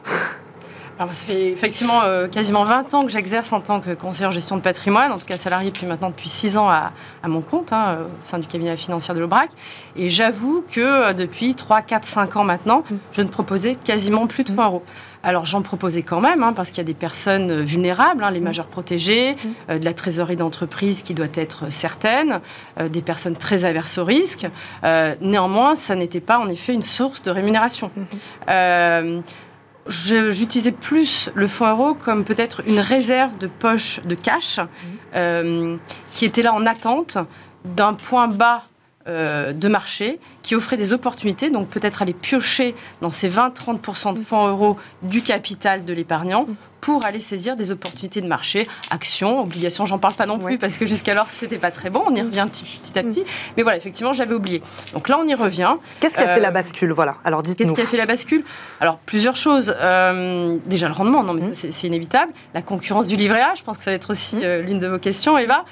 Alors, 0.97 1.13
ça 1.13 1.25
fait 1.25 1.51
effectivement 1.51 2.03
euh, 2.03 2.29
quasiment 2.29 2.63
20 2.63 2.93
ans 2.93 3.03
que 3.03 3.11
j'exerce 3.11 3.51
en 3.51 3.59
tant 3.59 3.81
que 3.81 3.93
conseiller 3.93 4.27
en 4.27 4.31
gestion 4.31 4.55
de 4.55 4.61
patrimoine, 4.61 5.11
en 5.11 5.17
tout 5.17 5.25
cas 5.25 5.35
salarié 5.35 5.69
depuis 5.69 5.85
maintenant 5.85 6.09
depuis 6.09 6.29
6 6.29 6.55
ans 6.55 6.69
à, 6.69 6.93
mon 7.25 7.41
compte, 7.41 7.73
hein, 7.73 7.97
au 8.01 8.23
sein 8.23 8.39
du 8.39 8.47
cabinet 8.47 8.77
financier 8.77 9.13
de 9.13 9.19
l'Aubrac. 9.19 9.49
Et 9.97 10.09
j'avoue 10.09 10.63
que 10.71 10.79
euh, 10.79 11.13
depuis 11.13 11.53
3, 11.53 11.81
4, 11.81 12.05
5 12.05 12.37
ans 12.37 12.45
maintenant, 12.45 12.85
mm. 12.89 12.95
je 13.11 13.21
ne 13.23 13.27
proposais 13.27 13.75
quasiment 13.75 14.25
plus 14.25 14.45
de 14.45 14.51
fonds 14.51 14.63
euros. 14.63 14.83
Alors 15.21 15.45
j'en 15.45 15.63
proposais 15.63 16.01
quand 16.01 16.21
même, 16.21 16.43
hein, 16.43 16.53
parce 16.53 16.69
qu'il 16.69 16.77
y 16.77 16.81
a 16.81 16.85
des 16.85 16.93
personnes 16.93 17.51
euh, 17.51 17.61
vulnérables, 17.61 18.23
hein, 18.23 18.31
les 18.31 18.39
mm. 18.39 18.43
majeurs 18.43 18.67
protégés, 18.67 19.35
de 19.67 19.83
la 19.83 19.93
trésorerie 19.93 20.37
d'entreprise 20.37 21.01
qui 21.01 21.13
doit 21.13 21.25
être 21.33 21.71
certaine, 21.71 22.39
des 22.79 23.01
personnes 23.01 23.35
très 23.35 23.65
averses 23.65 23.97
au 23.97 24.05
risque. 24.05 24.47
néanmoins, 25.21 25.75
ça 25.75 25.95
n'était 25.95 26.19
pas 26.19 26.37
en 26.39 26.47
effet 26.47 26.73
une 26.73 26.83
source 26.83 27.21
de 27.23 27.31
rémunération. 27.31 27.91
J'utilisais 29.87 30.71
plus 30.71 31.29
le 31.35 31.47
fonds 31.47 31.69
euro 31.69 31.93
comme 31.93 32.23
peut-être 32.23 32.63
une 32.67 32.79
réserve 32.79 33.37
de 33.37 33.47
poche 33.47 33.99
de 34.03 34.15
cash 34.15 34.57
mhm. 34.57 34.67
euh, 35.15 35.77
qui 36.13 36.25
était 36.25 36.41
là 36.41 36.53
en 36.53 36.65
attente 36.65 37.17
d'un 37.63 37.93
point 37.93 38.27
bas 38.27 38.63
euh, 39.07 39.53
de 39.53 39.67
marché 39.67 40.19
qui 40.41 40.55
offrait 40.55 40.77
des 40.77 40.91
opportunités, 40.91 41.51
donc 41.51 41.67
peut-être 41.67 42.01
aller 42.01 42.13
piocher 42.13 42.73
dans 43.01 43.11
ces 43.11 43.29
20-30% 43.29 44.15
de 44.15 44.23
fonds 44.23 44.47
euros 44.47 44.77
du 45.03 45.21
capital 45.21 45.85
de 45.85 45.93
l'épargnant 45.93 46.45
mhm 46.47 46.55
pour 46.85 47.03
aller 47.03 47.19
saisir 47.19 47.55
des 47.55 47.71
opportunités 47.71 48.21
de 48.21 48.27
marché, 48.27 48.67
actions, 48.91 49.41
obligations, 49.41 49.87
j'en 49.87 49.97
parle 49.97 50.13
pas 50.13 50.27
non 50.27 50.37
plus 50.37 50.59
parce 50.59 50.77
que 50.77 50.85
jusqu'alors 50.85 51.31
c'était 51.31 51.57
pas 51.57 51.71
très 51.71 51.89
bon, 51.89 52.03
on 52.05 52.13
y 52.13 52.21
revient 52.21 52.45
petit, 52.51 52.99
à 52.99 53.01
petit. 53.01 53.23
Mais 53.57 53.63
voilà, 53.63 53.79
effectivement, 53.79 54.13
j'avais 54.13 54.35
oublié. 54.35 54.61
Donc 54.93 55.09
là, 55.09 55.17
on 55.19 55.27
y 55.27 55.33
revient. 55.33 55.77
Qu'est-ce 55.99 56.15
qui 56.15 56.21
a 56.21 56.27
fait 56.27 56.39
la 56.39 56.49
euh, 56.49 56.51
bascule? 56.51 56.91
Voilà, 56.91 57.17
alors 57.25 57.41
dites-nous. 57.41 57.73
Qu'est-ce 57.73 57.81
qui 57.81 57.87
a 57.87 57.89
fait 57.89 57.97
la 57.97 58.05
bascule? 58.05 58.43
Alors, 58.81 58.99
plusieurs 58.99 59.35
choses. 59.35 59.75
Euh, 59.79 60.57
déjà, 60.67 60.87
le 60.87 60.93
rendement, 60.93 61.23
non, 61.23 61.33
mais 61.33 61.41
mm. 61.41 61.55
ça, 61.55 61.67
c'est 61.71 61.87
inévitable. 61.87 62.31
La 62.53 62.61
concurrence 62.61 63.07
du 63.07 63.15
livret 63.15 63.41
A, 63.41 63.55
je 63.55 63.63
pense 63.63 63.79
que 63.79 63.83
ça 63.83 63.89
va 63.89 63.95
être 63.95 64.11
aussi 64.11 64.35
mm. 64.35 64.43
euh, 64.43 64.61
l'une 64.61 64.79
de 64.79 64.87
vos 64.87 64.99
questions, 64.99 65.39
Eva 65.39 65.65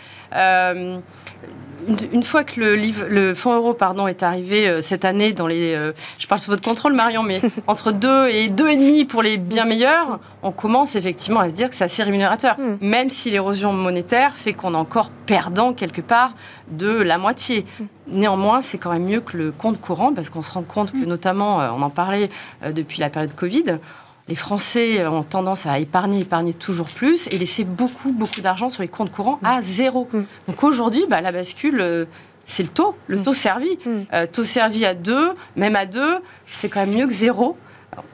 une, 2.12 2.24
fois 2.24 2.44
que 2.44 2.60
le, 2.60 2.75
le 3.10 3.34
fonds 3.34 3.54
euro 3.54 3.74
pardon, 3.74 4.08
est 4.08 4.24
arrivé 4.24 4.68
euh, 4.68 4.82
cette 4.82 5.06
année 5.06 5.34
dans 5.34 5.48
les... 5.48 5.74
Euh, 5.74 5.92
je 6.18 6.28
parle 6.28 6.40
sous 6.40 6.52
votre 6.52 6.63
contrôle, 6.63 6.94
Marion, 6.94 7.24
mais 7.24 7.42
entre 7.68 7.92
2 7.92 8.28
et 8.30 8.50
2,5 8.50 9.08
pour 9.08 9.22
les 9.22 9.38
bien 9.38 9.66
meilleurs, 9.66 10.20
on 10.42 10.52
commence 10.52 10.96
effectivement 10.96 11.40
à 11.40 11.50
se 11.50 11.54
dire 11.54 11.70
que 11.70 11.75
c'est 11.75 11.84
assez 11.84 12.04
rémunérateur. 12.04 12.58
Hmm. 12.58 12.78
Même 12.82 13.10
si 13.10 13.32
l'érosion 13.32 13.74
monétaire 13.74 14.36
fait 14.36 14.54
qu'on 14.54 14.74
est 14.74 14.78
encore 14.78 15.10
perdant 15.25 15.74
quelque 15.74 16.02
part 16.02 16.34
de 16.72 16.90
la 16.90 17.18
moitié. 17.18 17.66
Hmm. 17.80 17.86
Néanmoins, 18.08 18.62
c'est 18.62 18.78
quand 18.78 18.92
même 18.92 19.06
mieux 19.06 19.22
que 19.22 19.38
le 19.38 19.52
compte 19.52 19.80
courant, 19.80 20.13
parce 20.13 20.30
qu'on 20.30 20.44
se 20.44 20.52
rend 20.52 20.63
compte 20.63 20.92
que 20.92 20.98
hmm. 20.98 21.06
notamment, 21.06 21.62
euh, 21.62 21.70
on 21.72 21.82
en 21.82 21.90
parlait 21.90 22.30
depuis 22.72 23.00
la 23.00 23.10
période 23.10 23.34
Covid, 23.36 23.80
les 24.27 24.36
Français 24.36 25.06
ont 25.06 25.24
tendance 25.24 25.65
à 25.65 25.80
épargner, 25.80 26.22
épargner 26.22 26.53
toujours 26.53 26.88
plus 26.89 27.27
et 27.27 27.38
laisser 27.38 27.63
beaucoup, 27.63 28.12
beaucoup 28.12 28.42
d'argent 28.42 28.70
sur 28.70 28.82
les 28.82 28.88
comptes 28.88 29.12
courants 29.12 29.39
à 29.44 29.60
mm. 29.60 29.63
zéro. 29.63 30.08
Mm. 30.12 30.22
Donc 30.48 30.63
aujourd'hui, 30.63 31.06
bah, 31.10 31.22
la 31.22 31.32
bascule, 31.32 31.82
euh, 31.82 32.06
c'est 32.46 32.63
le 32.63 32.70
taux, 32.70 32.96
le 33.08 33.18
mm. 33.18 33.24
taux 33.24 33.34
servi. 33.34 33.77
Euh, 34.13 34.25
taux 34.32 34.46
servi 34.46 34.86
à 34.86 34.94
2, 34.94 35.34
même 35.56 35.75
à 35.75 35.86
2, 35.86 36.20
c'est 36.50 36.70
quand 36.70 36.86
même 36.86 36.96
mieux 36.96 37.08
que 37.08 37.13
zéro 37.13 37.58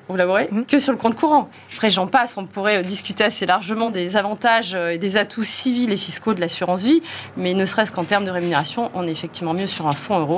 vous 0.09 0.15
l'avouerez, 0.15 0.49
que 0.67 0.79
sur 0.79 0.91
le 0.91 0.97
compte 0.97 1.15
courant. 1.15 1.49
Après, 1.73 1.89
j'en 1.89 2.07
passe, 2.07 2.35
on 2.35 2.45
pourrait 2.45 2.81
discuter 2.81 3.23
assez 3.23 3.45
largement 3.45 3.91
des 3.91 4.17
avantages 4.17 4.73
euh, 4.73 4.89
et 4.89 4.97
des 4.97 5.17
atouts 5.17 5.43
civils 5.43 5.91
et 5.91 5.97
fiscaux 5.97 6.33
de 6.33 6.41
l'assurance 6.41 6.83
vie, 6.83 7.01
mais 7.37 7.53
ne 7.53 7.65
serait-ce 7.65 7.91
qu'en 7.91 8.03
termes 8.03 8.25
de 8.25 8.31
rémunération, 8.31 8.89
on 8.93 9.07
est 9.07 9.11
effectivement 9.11 9.53
mieux 9.53 9.67
sur 9.67 9.87
un 9.87 9.93
fonds 9.93 10.19
euro 10.19 10.35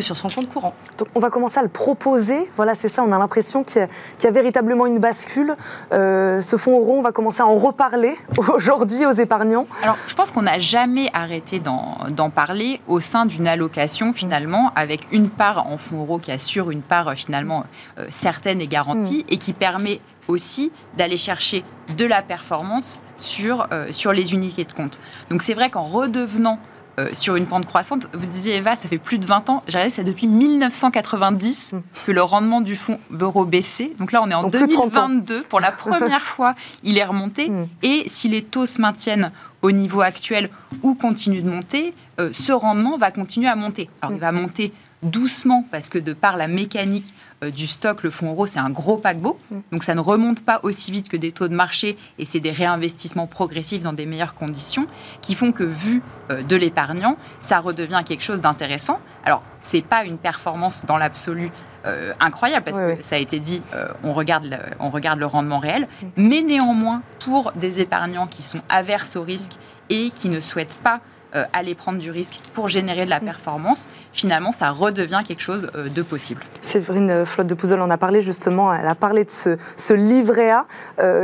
sur 0.00 0.16
son 0.16 0.28
compte 0.28 0.48
courant. 0.48 0.74
Donc 0.98 1.08
on 1.14 1.20
va 1.20 1.30
commencer 1.30 1.58
à 1.58 1.62
le 1.62 1.68
proposer. 1.68 2.50
Voilà, 2.56 2.74
c'est 2.74 2.88
ça. 2.88 3.02
On 3.02 3.12
a 3.12 3.18
l'impression 3.18 3.64
qu'il 3.64 3.88
y, 4.22 4.26
a 4.26 4.30
véritablement 4.30 4.86
une 4.86 4.98
bascule. 4.98 5.54
Euh, 5.92 6.42
ce 6.42 6.56
fonds 6.56 6.78
euro, 6.78 6.98
on 6.98 7.02
va 7.02 7.12
commencer 7.12 7.42
à 7.42 7.46
en 7.46 7.56
reparler 7.56 8.16
aujourd'hui 8.54 9.06
aux 9.06 9.12
épargnants. 9.12 9.66
Alors, 9.82 9.96
je 10.06 10.14
pense 10.14 10.30
qu'on 10.30 10.42
n'a 10.42 10.58
jamais 10.58 11.08
arrêté 11.12 11.58
d'en 11.60 12.30
parler 12.30 12.80
au 12.88 13.00
sein 13.00 13.26
d'une 13.26 13.46
allocation 13.46 14.12
finalement, 14.12 14.72
avec 14.74 15.06
une 15.12 15.28
part 15.28 15.66
en 15.66 15.78
fonds 15.78 16.00
euro 16.00 16.18
qui 16.18 16.32
assure 16.32 16.70
une 16.70 16.82
part 16.82 17.08
euh, 17.08 17.14
finalement 17.14 17.64
euh, 17.98 18.06
certaine 18.10 18.60
et 18.60 18.66
garantie, 18.66 19.24
mm. 19.28 19.32
et 19.32 19.38
qui 19.38 19.52
permet 19.52 20.00
aussi 20.26 20.72
d'aller 20.96 21.16
chercher 21.16 21.64
de 21.96 22.04
la 22.06 22.22
performance 22.22 22.98
sur, 23.18 23.68
sur 23.90 24.12
les 24.12 24.32
unités 24.32 24.64
de 24.64 24.72
compte. 24.72 24.98
Donc 25.28 25.42
c'est 25.42 25.52
vrai 25.52 25.68
qu'en 25.68 25.82
redevenant 25.82 26.58
euh, 26.98 27.08
sur 27.12 27.36
une 27.36 27.46
pente 27.46 27.66
croissante. 27.66 28.06
Vous 28.12 28.26
disiez, 28.26 28.56
Eva, 28.56 28.76
ça 28.76 28.88
fait 28.88 28.98
plus 28.98 29.18
de 29.18 29.26
20 29.26 29.50
ans. 29.50 29.62
J'ai 29.66 29.78
regardé, 29.78 29.90
c'est 29.90 30.04
depuis 30.04 30.26
1990 30.28 31.72
mm. 31.72 31.80
que 32.06 32.12
le 32.12 32.22
rendement 32.22 32.60
du 32.60 32.76
fonds 32.76 33.00
euro 33.10 33.44
baissait. 33.44 33.90
Donc 33.98 34.12
là, 34.12 34.22
on 34.22 34.30
est 34.30 34.34
en 34.34 34.48
2022. 34.48 35.42
Pour 35.42 35.60
la 35.60 35.72
première 35.72 36.20
fois, 36.26 36.54
il 36.82 36.96
est 36.98 37.04
remonté. 37.04 37.50
Mm. 37.50 37.66
Et 37.82 38.04
si 38.06 38.28
les 38.28 38.42
taux 38.42 38.66
se 38.66 38.80
maintiennent 38.80 39.32
au 39.62 39.72
niveau 39.72 40.02
actuel 40.02 40.50
ou 40.82 40.94
continuent 40.94 41.42
de 41.42 41.50
monter, 41.50 41.94
euh, 42.20 42.30
ce 42.32 42.52
rendement 42.52 42.96
va 42.96 43.10
continuer 43.10 43.48
à 43.48 43.56
monter. 43.56 43.88
Alors, 44.00 44.14
il 44.14 44.20
va 44.20 44.30
monter 44.30 44.72
doucement 45.04 45.64
parce 45.70 45.88
que 45.88 45.98
de 45.98 46.12
par 46.12 46.36
la 46.36 46.48
mécanique 46.48 47.14
euh, 47.42 47.50
du 47.50 47.66
stock, 47.66 48.02
le 48.02 48.10
fonds 48.10 48.30
euro, 48.30 48.46
c'est 48.46 48.58
un 48.58 48.70
gros 48.70 48.96
paquebot. 48.96 49.38
Mm. 49.50 49.58
Donc 49.72 49.84
ça 49.84 49.94
ne 49.94 50.00
remonte 50.00 50.44
pas 50.44 50.60
aussi 50.62 50.90
vite 50.90 51.08
que 51.08 51.16
des 51.16 51.32
taux 51.32 51.48
de 51.48 51.54
marché 51.54 51.96
et 52.18 52.24
c'est 52.24 52.40
des 52.40 52.50
réinvestissements 52.50 53.26
progressifs 53.26 53.80
dans 53.80 53.92
des 53.92 54.06
meilleures 54.06 54.34
conditions 54.34 54.86
qui 55.20 55.34
font 55.34 55.52
que, 55.52 55.64
vu 55.64 56.02
euh, 56.30 56.42
de 56.42 56.56
l'épargnant, 56.56 57.16
ça 57.40 57.58
redevient 57.58 58.02
quelque 58.04 58.22
chose 58.22 58.40
d'intéressant. 58.40 58.98
Alors, 59.24 59.42
c'est 59.62 59.82
pas 59.82 60.04
une 60.04 60.18
performance 60.18 60.84
dans 60.86 60.96
l'absolu 60.96 61.50
euh, 61.86 62.12
incroyable 62.20 62.64
parce 62.64 62.80
que 62.80 63.02
ça 63.02 63.16
a 63.16 63.18
été 63.18 63.40
dit, 63.40 63.62
on, 64.02 64.14
regarde 64.14 64.46
le, 64.46 64.56
on 64.80 64.88
regarde 64.88 65.18
le 65.18 65.26
rendement 65.26 65.58
réel, 65.58 65.86
mm. 66.02 66.06
mais 66.16 66.42
néanmoins, 66.42 67.02
pour 67.20 67.52
des 67.52 67.80
épargnants 67.80 68.26
qui 68.26 68.42
sont 68.42 68.60
averses 68.68 69.16
au 69.16 69.22
risque 69.22 69.52
et 69.90 70.10
qui 70.10 70.30
ne 70.30 70.40
souhaitent 70.40 70.78
pas 70.82 71.00
euh, 71.34 71.44
aller 71.52 71.74
prendre 71.74 71.98
du 71.98 72.10
risque 72.10 72.38
pour 72.52 72.68
générer 72.68 73.04
de 73.06 73.10
la 73.10 73.18
performance, 73.18 73.88
finalement, 74.12 74.52
ça 74.52 74.70
redevient 74.70 75.22
quelque 75.26 75.40
chose 75.40 75.68
euh, 75.74 75.88
de 75.88 76.02
possible. 76.02 76.42
Séverine 76.62 77.10
euh, 77.10 77.24
Flotte 77.24 77.48
de 77.48 77.54
Pouzol 77.54 77.80
en 77.80 77.90
a 77.90 77.98
parlé 77.98 78.20
justement, 78.20 78.72
elle 78.72 78.86
a 78.86 78.94
parlé 78.94 79.24
de 79.24 79.30
ce, 79.30 79.92
livret 79.92 80.50
A. 80.50 80.66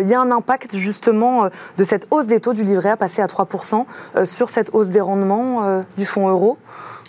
il 0.00 0.08
y 0.08 0.14
a 0.14 0.20
un 0.20 0.30
impact 0.30 0.76
justement 0.76 1.48
de 1.78 1.84
cette 1.84 2.08
hausse 2.10 2.26
des 2.26 2.40
taux 2.40 2.54
du 2.54 2.64
livret 2.64 2.90
A 2.90 2.96
passé 2.96 3.22
à 3.22 3.26
3% 3.26 4.26
sur 4.26 4.50
cette 4.50 4.70
hausse 4.72 4.88
des 4.88 5.00
rendements 5.00 5.84
du 5.96 6.04
fonds 6.04 6.28
euro 6.28 6.58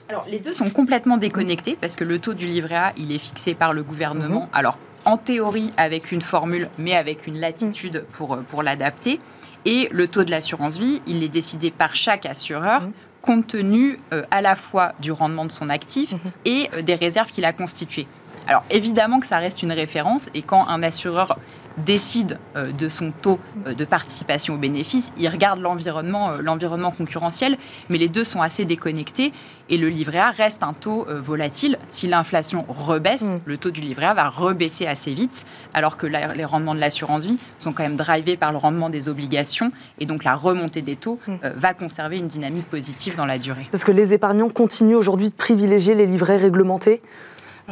alors, 0.09 0.25
les 0.27 0.39
deux 0.39 0.51
sont 0.51 0.69
complètement 0.69 1.15
déconnectés 1.15 1.77
parce 1.79 1.95
que 1.95 2.03
le 2.03 2.19
taux 2.19 2.33
du 2.33 2.45
livret 2.45 2.75
A, 2.75 2.93
il 2.97 3.13
est 3.13 3.17
fixé 3.17 3.55
par 3.55 3.71
le 3.71 3.81
gouvernement. 3.81 4.41
Mhm. 4.41 4.49
Alors, 4.51 4.77
en 5.05 5.15
théorie, 5.15 5.71
avec 5.77 6.11
une 6.11 6.21
formule, 6.21 6.69
mais 6.77 6.95
avec 6.95 7.27
une 7.27 7.39
latitude 7.39 8.03
pour, 8.11 8.37
pour 8.39 8.61
l'adapter. 8.61 9.21
Et 9.65 9.89
le 9.91 10.08
taux 10.08 10.24
de 10.24 10.32
l'assurance 10.32 10.78
vie, 10.78 11.02
il 11.08 11.24
est 11.24 11.30
décidé 11.30 11.71
par 11.71 11.95
chaque 11.95 12.26
assureur. 12.26 12.84
Mmh. 12.84 12.91
compte 13.21 13.47
tenu 13.47 14.00
euh, 14.13 14.24
à 14.32 14.41
la 14.41 14.56
fois 14.56 14.93
du 15.00 15.12
rendement 15.12 15.45
de 15.45 15.52
son 15.52 15.69
actif 15.69 16.13
mmh. 16.13 16.17
et 16.45 16.69
euh, 16.74 16.82
des 16.82 16.95
réserves 16.95 17.30
qu'il 17.30 17.45
a 17.45 17.54
constituées. 17.54 18.08
Alors 18.47 18.63
évidemment 18.71 19.19
que 19.19 19.28
ça 19.28 19.38
reste 19.38 19.62
une 19.62 19.71
référence 19.71 20.30
et 20.34 20.41
quand 20.41 20.67
un 20.67 20.82
assureur 20.82 21.38
décide 21.77 22.38
euh, 22.55 22.71
de 22.71 22.89
son 22.89 23.12
taux 23.12 23.39
euh, 23.65 23.73
de 23.73 23.86
participation 23.86 24.55
au 24.55 24.57
bénéfice, 24.57 25.12
il 25.17 25.27
regarde 25.29 25.60
l'environnement, 25.60 26.31
euh, 26.31 26.38
l'environnement 26.41 26.91
concurrentiel, 26.91 27.57
mais 27.89 27.97
les 27.97 28.10
deux 28.10 28.23
sont 28.23 28.41
assez 28.41 28.65
déconnectés 28.65 29.31
et 29.69 29.77
le 29.77 29.88
livret 29.88 30.19
A 30.19 30.31
reste 30.31 30.63
un 30.63 30.73
taux 30.73 31.05
volatile. 31.07 31.77
Si 31.88 32.05
l'inflation 32.05 32.65
rebaisse, 32.67 33.21
mm. 33.21 33.39
le 33.45 33.57
taux 33.57 33.69
du 33.69 33.79
livret 33.79 34.07
A 34.07 34.13
va 34.13 34.27
rebaisser 34.27 34.86
assez 34.86 35.13
vite, 35.13 35.45
alors 35.73 35.95
que 35.95 36.07
les 36.07 36.43
rendements 36.43 36.75
de 36.75 36.81
l'assurance 36.81 37.23
vie 37.23 37.39
sont 37.57 37.71
quand 37.71 37.84
même 37.84 37.95
drivés 37.95 38.36
par 38.36 38.51
le 38.51 38.57
rendement 38.57 38.89
des 38.89 39.07
obligations 39.07 39.71
et 39.99 40.05
donc 40.05 40.25
la 40.25 40.36
remontée 40.36 40.81
des 40.81 40.97
taux 40.97 41.19
mm. 41.25 41.36
va 41.55 41.73
conserver 41.73 42.17
une 42.17 42.27
dynamique 42.27 42.69
positive 42.69 43.15
dans 43.15 43.25
la 43.25 43.39
durée. 43.39 43.65
Parce 43.71 43.86
que 43.86 43.93
les 43.93 44.12
épargnants 44.12 44.49
continuent 44.49 44.97
aujourd'hui 44.97 45.29
de 45.29 45.36
privilégier 45.36 45.95
les 45.95 46.05
livrets 46.05 46.38
réglementés 46.38 47.01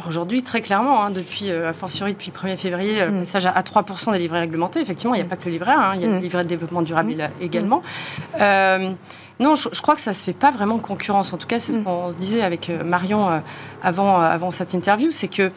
Aujourd'hui, 0.06 0.42
très 0.42 0.60
clairement, 0.60 1.02
hein, 1.02 1.10
depuis, 1.10 1.50
euh, 1.50 1.70
a 1.70 1.72
fortiori 1.72 2.12
depuis 2.12 2.30
1er 2.30 2.56
février, 2.56 3.04
le 3.04 3.10
mm. 3.10 3.20
passage 3.20 3.46
à, 3.46 3.60
3% 3.60 4.12
des 4.12 4.18
livrets 4.18 4.40
réglementés, 4.40 4.80
effectivement, 4.80 5.14
il 5.14 5.18
n'y 5.18 5.22
a 5.22 5.26
mm. 5.26 5.28
pas 5.28 5.36
que 5.36 5.46
le 5.46 5.50
livret 5.50 5.72
hein, 5.72 5.92
il 5.94 6.00
y 6.00 6.04
a 6.04 6.06
le 6.06 6.14
mm. 6.14 6.20
livret 6.20 6.44
de 6.44 6.48
développement 6.48 6.82
durable 6.82 7.30
également. 7.40 7.82
Euh, 8.40 8.92
non, 9.40 9.56
je, 9.56 9.80
crois 9.80 9.94
que 9.94 10.00
ça 10.02 10.10
ne 10.10 10.14
se 10.14 10.22
fait 10.22 10.34
pas 10.34 10.50
vraiment 10.50 10.78
concurrence. 10.78 11.32
En 11.32 11.38
tout 11.38 11.46
cas, 11.46 11.58
c'est 11.58 11.72
ce 11.72 11.78
qu'on 11.78 12.12
se 12.12 12.18
disait 12.18 12.42
avec 12.42 12.68
euh, 12.68 12.84
Marion 12.84 13.42
avant, 13.82 14.20
avant 14.20 14.50
cette 14.50 14.74
interview, 14.74 15.10
c'est 15.12 15.28
que 15.28 15.50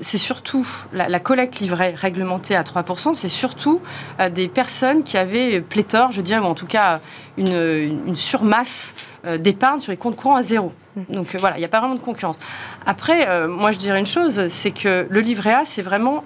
c'est 0.00 0.18
surtout 0.18 0.66
la, 0.92 1.20
collecte 1.20 1.60
livrée 1.60 1.94
réglementée 1.94 2.56
à 2.56 2.62
3%, 2.62 3.14
c'est 3.14 3.28
surtout 3.28 3.80
des 4.32 4.48
personnes 4.48 5.04
qui 5.04 5.16
avaient 5.16 5.60
pléthore, 5.60 6.10
je 6.10 6.20
dirais, 6.20 6.40
ou 6.40 6.44
en 6.44 6.54
tout 6.54 6.66
cas 6.66 7.00
une, 7.38 8.02
une 8.06 8.16
surmasse 8.16 8.94
d'épargne 9.38 9.78
sur 9.78 9.92
les 9.92 9.96
comptes 9.96 10.16
courants 10.16 10.36
à 10.36 10.42
zéro. 10.42 10.72
Donc 11.08 11.36
voilà, 11.36 11.56
il 11.56 11.60
n'y 11.60 11.64
a 11.64 11.68
pas 11.68 11.80
vraiment 11.80 11.94
de 11.94 12.00
concurrence. 12.00 12.38
Après, 12.86 13.28
euh, 13.28 13.48
moi 13.48 13.72
je 13.72 13.78
dirais 13.78 14.00
une 14.00 14.06
chose, 14.06 14.48
c'est 14.48 14.70
que 14.70 15.06
le 15.08 15.20
livret 15.20 15.54
A, 15.54 15.64
c'est 15.64 15.82
vraiment 15.82 16.24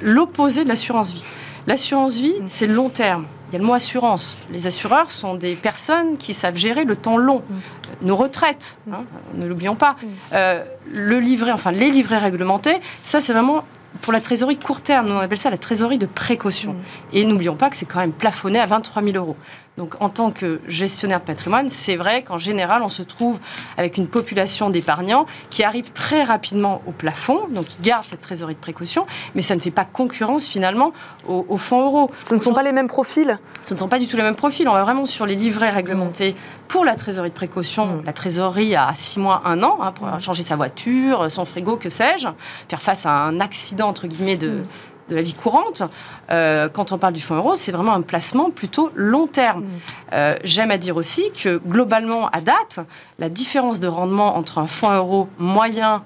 l'opposé 0.00 0.64
de 0.64 0.68
l'assurance 0.68 1.12
vie. 1.12 1.24
L'assurance 1.66 2.16
vie, 2.16 2.34
mm. 2.40 2.46
c'est 2.46 2.66
le 2.66 2.74
long 2.74 2.88
terme. 2.88 3.26
Il 3.48 3.54
y 3.54 3.56
a 3.56 3.58
le 3.58 3.66
mot 3.66 3.74
assurance. 3.74 4.38
Les 4.50 4.66
assureurs 4.66 5.10
sont 5.10 5.34
des 5.34 5.54
personnes 5.54 6.16
qui 6.16 6.34
savent 6.34 6.56
gérer 6.56 6.84
le 6.84 6.96
temps 6.96 7.16
long. 7.16 7.42
Mm. 7.48 8.06
Nos 8.06 8.16
retraites, 8.16 8.78
mm. 8.86 8.94
hein, 8.94 9.04
ne 9.34 9.46
l'oublions 9.46 9.76
pas. 9.76 9.96
Euh, 10.32 10.62
le 10.90 11.20
livret, 11.20 11.52
enfin 11.52 11.72
les 11.72 11.90
livrets 11.90 12.18
réglementés, 12.18 12.80
ça 13.04 13.20
c'est 13.20 13.32
vraiment 13.32 13.64
pour 14.00 14.12
la 14.12 14.20
trésorerie 14.20 14.56
court 14.56 14.80
terme, 14.80 15.10
on 15.10 15.18
appelle 15.18 15.38
ça 15.38 15.50
la 15.50 15.58
trésorerie 15.58 15.98
de 15.98 16.06
précaution. 16.06 16.76
Et 17.12 17.24
n'oublions 17.24 17.56
pas 17.56 17.68
que 17.68 17.76
c'est 17.76 17.84
quand 17.84 18.00
même 18.00 18.12
plafonné 18.12 18.58
à 18.58 18.66
23 18.66 19.02
000 19.02 19.16
euros. 19.16 19.36
Donc 19.78 19.94
en 20.00 20.10
tant 20.10 20.30
que 20.30 20.60
gestionnaire 20.68 21.20
de 21.20 21.24
patrimoine, 21.24 21.70
c'est 21.70 21.96
vrai 21.96 22.22
qu'en 22.22 22.36
général, 22.36 22.82
on 22.82 22.90
se 22.90 23.02
trouve 23.02 23.38
avec 23.78 23.96
une 23.96 24.06
population 24.06 24.68
d'épargnants 24.68 25.24
qui 25.48 25.64
arrive 25.64 25.92
très 25.92 26.24
rapidement 26.24 26.82
au 26.86 26.92
plafond, 26.92 27.48
donc 27.48 27.66
ils 27.78 27.82
gardent 27.82 28.04
cette 28.04 28.20
trésorerie 28.20 28.54
de 28.54 28.60
précaution, 28.60 29.06
mais 29.34 29.40
ça 29.40 29.54
ne 29.54 29.60
fait 29.60 29.70
pas 29.70 29.86
concurrence 29.86 30.46
finalement 30.46 30.92
au, 31.26 31.56
fonds 31.56 31.86
euros. 31.86 32.10
Ce 32.20 32.34
ne 32.34 32.38
sont 32.38 32.52
pas 32.52 32.62
les 32.62 32.72
mêmes 32.72 32.86
profils? 32.86 33.38
Ce 33.62 33.72
ne 33.72 33.78
sont 33.78 33.88
pas 33.88 33.98
du 33.98 34.06
tout 34.06 34.18
les 34.18 34.22
mêmes 34.22 34.36
profils. 34.36 34.68
On 34.68 34.74
va 34.74 34.82
vraiment 34.82 35.06
sur 35.06 35.24
les 35.24 35.36
livrets 35.36 35.70
réglementés 35.70 36.36
pour 36.68 36.84
la 36.84 36.94
trésorerie 36.94 37.30
de 37.30 37.34
précaution, 37.34 37.86
mmh. 37.86 38.02
la 38.04 38.12
trésorerie 38.12 38.76
à 38.76 38.92
6 38.94 39.20
mois, 39.20 39.40
1 39.46 39.62
an, 39.62 39.78
hein, 39.80 39.92
pour 39.92 40.06
mmh. 40.06 40.20
changer 40.20 40.42
sa 40.42 40.56
voiture, 40.56 41.30
son 41.30 41.46
frigo, 41.46 41.76
que 41.76 41.88
sais-je, 41.88 42.28
faire 42.68 42.82
face 42.82 43.06
à 43.06 43.12
un 43.24 43.40
accident 43.40 43.88
entre 43.88 44.06
guillemets 44.06 44.36
de, 44.36 44.50
mmh 44.50 44.66
de 45.08 45.16
la 45.16 45.22
vie 45.22 45.34
courante, 45.34 45.82
euh, 46.30 46.68
quand 46.68 46.92
on 46.92 46.98
parle 46.98 47.12
du 47.12 47.20
fonds 47.20 47.36
euro, 47.36 47.56
c'est 47.56 47.72
vraiment 47.72 47.92
un 47.92 48.02
placement 48.02 48.50
plutôt 48.50 48.90
long 48.94 49.26
terme. 49.26 49.62
Mm. 49.62 49.68
Euh, 50.12 50.36
j'aime 50.44 50.70
à 50.70 50.78
dire 50.78 50.96
aussi 50.96 51.30
que 51.32 51.58
globalement, 51.58 52.28
à 52.28 52.40
date, 52.40 52.80
la 53.18 53.28
différence 53.28 53.80
de 53.80 53.88
rendement 53.88 54.36
entre 54.36 54.58
un 54.58 54.66
fonds 54.66 54.92
euro 54.92 55.28
moyen 55.38 56.04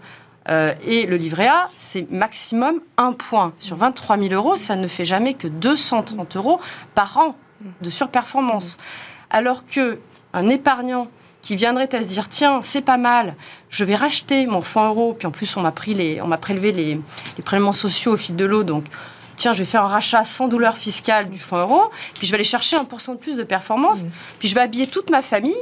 euh, 0.48 0.72
et 0.87 1.06
le 1.06 1.16
livret 1.16 1.48
A, 1.48 1.68
c'est 1.74 2.11
maximum 2.11 2.80
un 2.96 3.12
point. 3.12 3.52
Sur 3.59 3.76
23 3.76 4.18
000 4.18 4.35
euros, 4.35 4.56
ça 4.56 4.76
ne 4.76 4.88
fait 4.88 5.04
jamais 5.04 5.35
que 5.35 5.48
230 5.48 6.37
euros 6.37 6.61
par 6.94 7.18
an 7.18 7.37
de 7.80 7.90
surperformance. 7.90 8.78
Alors 9.30 9.66
que 9.66 9.98
un 10.32 10.48
épargnant 10.48 11.09
qui 11.46 11.54
viendrait 11.54 11.94
à 11.94 12.02
se 12.02 12.09
dire 12.09 12.28
tiens, 12.28 12.61
c'est 12.61 12.80
pas 12.80 12.96
mal, 12.96 13.37
je 13.70 13.85
vais 13.85 13.94
racheter 13.94 14.46
mon 14.46 14.62
fonds 14.62 14.88
euro, 14.88 15.14
puis 15.16 15.28
en 15.28 15.30
plus 15.30 15.56
on 15.56 15.61
m'a 15.61 15.70
pris 15.70 15.94
les, 15.94 16.20
on 16.20 16.26
m'a 16.26 16.38
prélevé 16.38 16.72
les, 16.72 17.00
les 17.37 17.42
prélèvements 17.44 17.72
sociaux 17.72 18.14
au 18.14 18.16
fil 18.16 18.35
de 18.35 18.44
l'eau, 18.44 18.64
donc 18.64 18.87
tiens, 19.37 19.52
je 19.52 19.61
vais 19.61 19.64
faire 19.64 19.85
un 19.85 19.88
rachat 19.88 20.24
sans 20.24 20.48
douleur 20.48 20.76
fiscale 20.76 21.30
du 21.30 21.38
fonds 21.38 21.59
euro, 21.59 21.82
puis 22.14 22.26
je 22.26 22.32
vais 22.32 22.35
aller 22.35 22.44
chercher 22.44 22.76
un 22.76 22.82
pourcent 22.82 23.14
de 23.14 23.20
plus 23.20 23.37
de 23.37 23.44
performance, 23.44 24.06
mmh. 24.06 24.11
puis 24.40 24.48
je 24.48 24.56
vais 24.56 24.61
habiller 24.61 24.88
toute 24.88 25.09
ma 25.11 25.22
famille. 25.22 25.54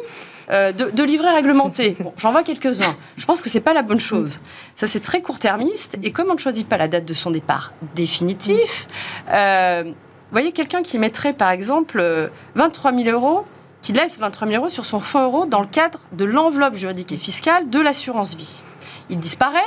Euh, 0.51 0.73
de, 0.73 1.03
livrets 1.03 1.35
réglementés. 1.35 1.97
Bon, 1.99 2.13
j'en 2.19 2.31
vois 2.31 2.43
quelques-uns. 2.43 2.97
Je 3.17 3.25
pense 3.25 3.41
que 3.41 3.49
c'est 3.49 3.63
pas 3.63 3.73
la 3.73 3.81
bonne 3.81 3.99
chose. 3.99 4.43
Ça, 4.77 4.87
c'est 4.87 5.01
très 5.01 5.23
court-termiste. 5.23 5.97
Et 6.03 6.13
comme 6.13 6.29
on 6.29 6.35
ne 6.35 6.39
choisit 6.39 6.69
pas 6.69 6.77
la 6.77 6.87
date 6.87 7.07
de 7.07 7.15
son 7.15 7.31
départ 7.31 7.73
définitif, 7.95 8.87
euh, 9.31 9.85
vous 9.85 9.93
voyez, 10.33 10.53
quelqu'un 10.53 10.83
qui 10.83 10.99
mettrait, 10.99 11.33
par 11.33 11.51
exemple, 11.51 12.31
23 12.57 12.93
000 12.93 13.09
euros 13.09 13.47
qui 13.85 13.93
laisse 13.93 14.19
23 14.19 14.49
000 14.49 14.63
euros 14.63 14.71
sur 14.71 14.87
son 14.87 14.99
fonds 14.99 15.23
euro 15.23 15.45
dans 15.45 15.61
le 15.61 15.67
cadre 15.67 16.01
de 16.13 16.25
l'enveloppe 16.25 16.75
juridique 16.75 17.13
et 17.13 17.19
fiscale 17.19 17.69
de 17.69 17.79
l'assurance 17.79 18.35
vie. 18.35 18.63
Il 19.11 19.19
disparaît, 19.19 19.59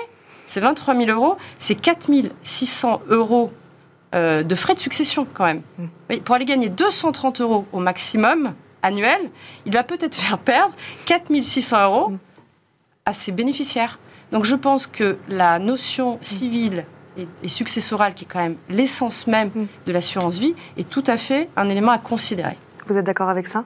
c'est 0.47 0.60
23 0.60 0.95
000 0.95 1.12
euros, 1.12 1.38
c'est 1.60 1.75
4 1.75 2.10
600 2.43 3.03
euros 3.10 3.51
euh, 4.15 4.41
de 4.41 4.56
frais 4.56 4.73
de 4.73 4.80
succession 4.80 5.27
quand 5.32 5.45
même. 5.45 5.62
Mm. 5.77 6.17
pour 6.21 6.34
aller 6.34 6.45
gagner 6.45 6.69
230 6.69 7.41
euros 7.41 7.67
au 7.71 7.77
maximum 7.77 8.56
annuel, 8.82 9.30
il 9.67 9.73
va 9.73 9.84
peut-être 9.84 10.15
faire 10.15 10.39
perdre 10.39 10.73
4 11.06 11.43
600 11.43 11.84
euros 11.84 12.10
mm. 12.10 12.17
à 13.06 13.13
ses 13.13 13.32
bénéficiaires. 13.32 13.99
Donc 14.32 14.45
je 14.45 14.56
pense 14.56 14.88
que 14.88 15.19
la 15.30 15.60
notion 15.60 16.17
civile 16.21 16.86
et, 17.19 17.27
et 17.43 17.49
successorale, 17.49 18.15
qui 18.15 18.23
est 18.23 18.27
quand 18.27 18.39
même 18.39 18.58
l'essence 18.67 19.27
même 19.27 19.51
de 19.86 19.91
l'assurance 19.91 20.39
vie, 20.39 20.56
est 20.75 20.89
tout 20.89 21.03
à 21.06 21.17
fait 21.17 21.49
un 21.56 21.69
élément 21.69 21.91
à 21.91 21.99
considérer. 21.99 22.58
Vous 22.88 22.97
êtes 22.97 23.06
d'accord 23.06 23.30
avec 23.30 23.47
ça? 23.47 23.63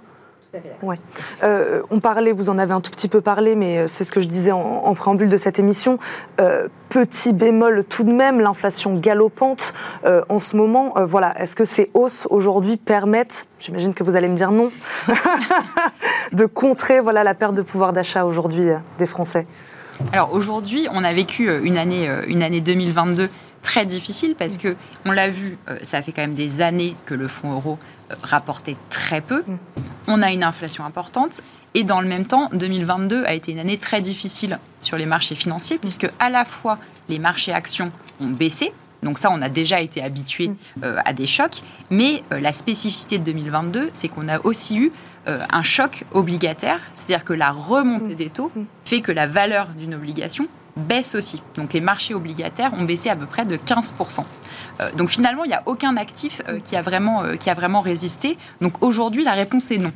Ouais. 0.82 1.00
Euh, 1.44 1.82
on 1.92 2.00
parlait, 2.00 2.34
vous 2.34 2.50
en 2.50 2.58
avez 2.58 2.74
un 2.74 2.82
tout 2.82 2.92
petit 2.92 3.08
peu 3.08 3.22
parlé, 3.22 3.56
mais 3.56 3.80
euh, 3.80 3.88
c'est 3.88 4.04
ce 4.04 4.12
que 4.12 4.20
je 4.20 4.28
disais 4.28 4.52
en, 4.52 4.94
préambule 4.96 5.30
de 5.30 5.38
cette 5.38 5.60
émission. 5.60 5.98
Euh, 6.40 6.68
petit 6.90 7.32
bémol 7.32 7.86
tout 7.88 8.04
de 8.04 8.12
même, 8.12 8.40
l'inflation 8.40 8.94
galopante 8.94 9.74
en 10.04 10.40
ce 10.40 10.58
moment. 10.58 10.94
voilà, 11.06 11.40
est-ce 11.42 11.56
que 11.56 11.64
ces 11.64 11.90
hausses 11.94 12.28
aujourd'hui 12.30 12.76
permettent, 12.76 13.48
j'imagine 13.60 13.94
que 13.94 14.04
vous 14.04 14.16
allez 14.16 14.28
me 14.28 14.36
dire 14.36 14.52
non, 14.52 14.72
de 16.34 16.46
contrer 16.46 17.00
voilà 17.00 17.24
la 17.24 17.34
perte 17.34 17.56
de 17.56 17.62
pouvoir 17.62 17.94
d'achat 17.94 18.26
aujourd'hui 18.26 18.68
des 18.98 19.06
Français? 19.06 19.48
Alors 20.12 20.34
aujourd'hui, 20.34 20.88
on 20.92 21.04
a 21.04 21.14
vécu 21.14 21.50
une 21.64 21.78
année, 21.78 22.10
une 22.28 22.44
année 22.44 22.60
2022 22.60 23.30
très 23.62 23.86
difficile 23.86 24.36
parce 24.38 24.58
que 24.58 24.76
on 25.06 25.12
l'a 25.12 25.30
vu, 25.30 25.58
ça 25.84 26.02
fait 26.02 26.12
quand 26.12 26.22
même 26.22 26.36
des 26.36 26.62
années 26.62 26.96
que 27.06 27.14
le 27.14 27.30
fonds 27.30 27.54
euro 27.54 27.78
rapportait 28.24 28.78
très 28.90 29.22
peu. 29.22 29.44
On 30.08 30.22
a 30.22 30.32
une 30.32 30.44
inflation 30.44 30.86
importante 30.86 31.42
et 31.74 31.84
dans 31.84 32.02
le 32.02 32.08
même 32.08 32.26
temps, 32.26 32.50
2022 32.54 33.26
a 33.26 33.34
été 33.34 33.52
une 33.52 33.60
année 33.60 33.78
très 33.78 34.02
difficile 34.02 34.60
sur 34.82 34.98
les 34.98 35.06
marchés 35.06 35.36
financiers 35.36 35.78
puisque 35.78 36.10
à 36.20 36.30
la 36.30 36.46
fois 36.46 36.78
les 37.10 37.20
marchés 37.20 37.54
actions 37.54 37.92
ont 38.20 38.28
baissé, 38.28 38.74
donc 39.04 39.18
ça, 39.18 39.30
on 39.32 39.42
a 39.42 39.50
déjà 39.50 39.82
été 39.82 40.04
habitué 40.04 40.52
euh, 40.84 40.98
à 41.06 41.14
des 41.14 41.26
chocs. 41.26 41.62
Mais 41.90 42.24
euh, 42.32 42.40
la 42.40 42.54
spécificité 42.54 43.18
de 43.18 43.24
2022, 43.24 43.90
c'est 43.94 44.08
qu'on 44.08 44.28
a 44.28 44.40
aussi 44.46 44.78
eu 44.78 44.92
euh, 45.28 45.38
un 45.52 45.64
choc 45.64 46.04
obligataire, 46.12 46.80
c'est-à-dire 46.94 47.24
que 47.24 47.34
la 47.34 47.52
remontée 47.52 48.16
des 48.16 48.30
taux 48.30 48.52
fait 48.86 49.02
que 49.02 49.12
la 49.12 49.28
valeur 49.28 49.70
d'une 49.70 49.96
obligation 49.96 50.48
baisse 50.78 51.16
aussi. 51.16 51.42
Donc 51.56 51.74
les 51.74 51.82
marchés 51.82 52.14
obligataires 52.14 52.74
ont 52.74 52.84
baissé 52.84 53.10
à 53.10 53.16
peu 53.16 53.26
près 53.26 53.46
de 53.46 53.58
15%. 53.58 54.24
Euh, 54.82 54.92
donc 54.96 55.10
finalement, 55.10 55.44
il 55.44 55.50
n'y 55.50 55.54
a 55.54 55.64
aucun 55.66 55.98
actif 55.98 56.42
euh, 56.48 56.60
qui, 56.60 56.76
a 56.76 56.82
vraiment, 56.82 57.24
euh, 57.24 57.36
qui 57.36 57.50
a 57.50 57.54
vraiment 57.54 57.82
résisté. 57.82 58.38
Donc 58.62 58.84
aujourd'hui, 58.84 59.24
la 59.24 59.34
réponse 59.34 59.72
est 59.72 59.78
non. 59.78 59.92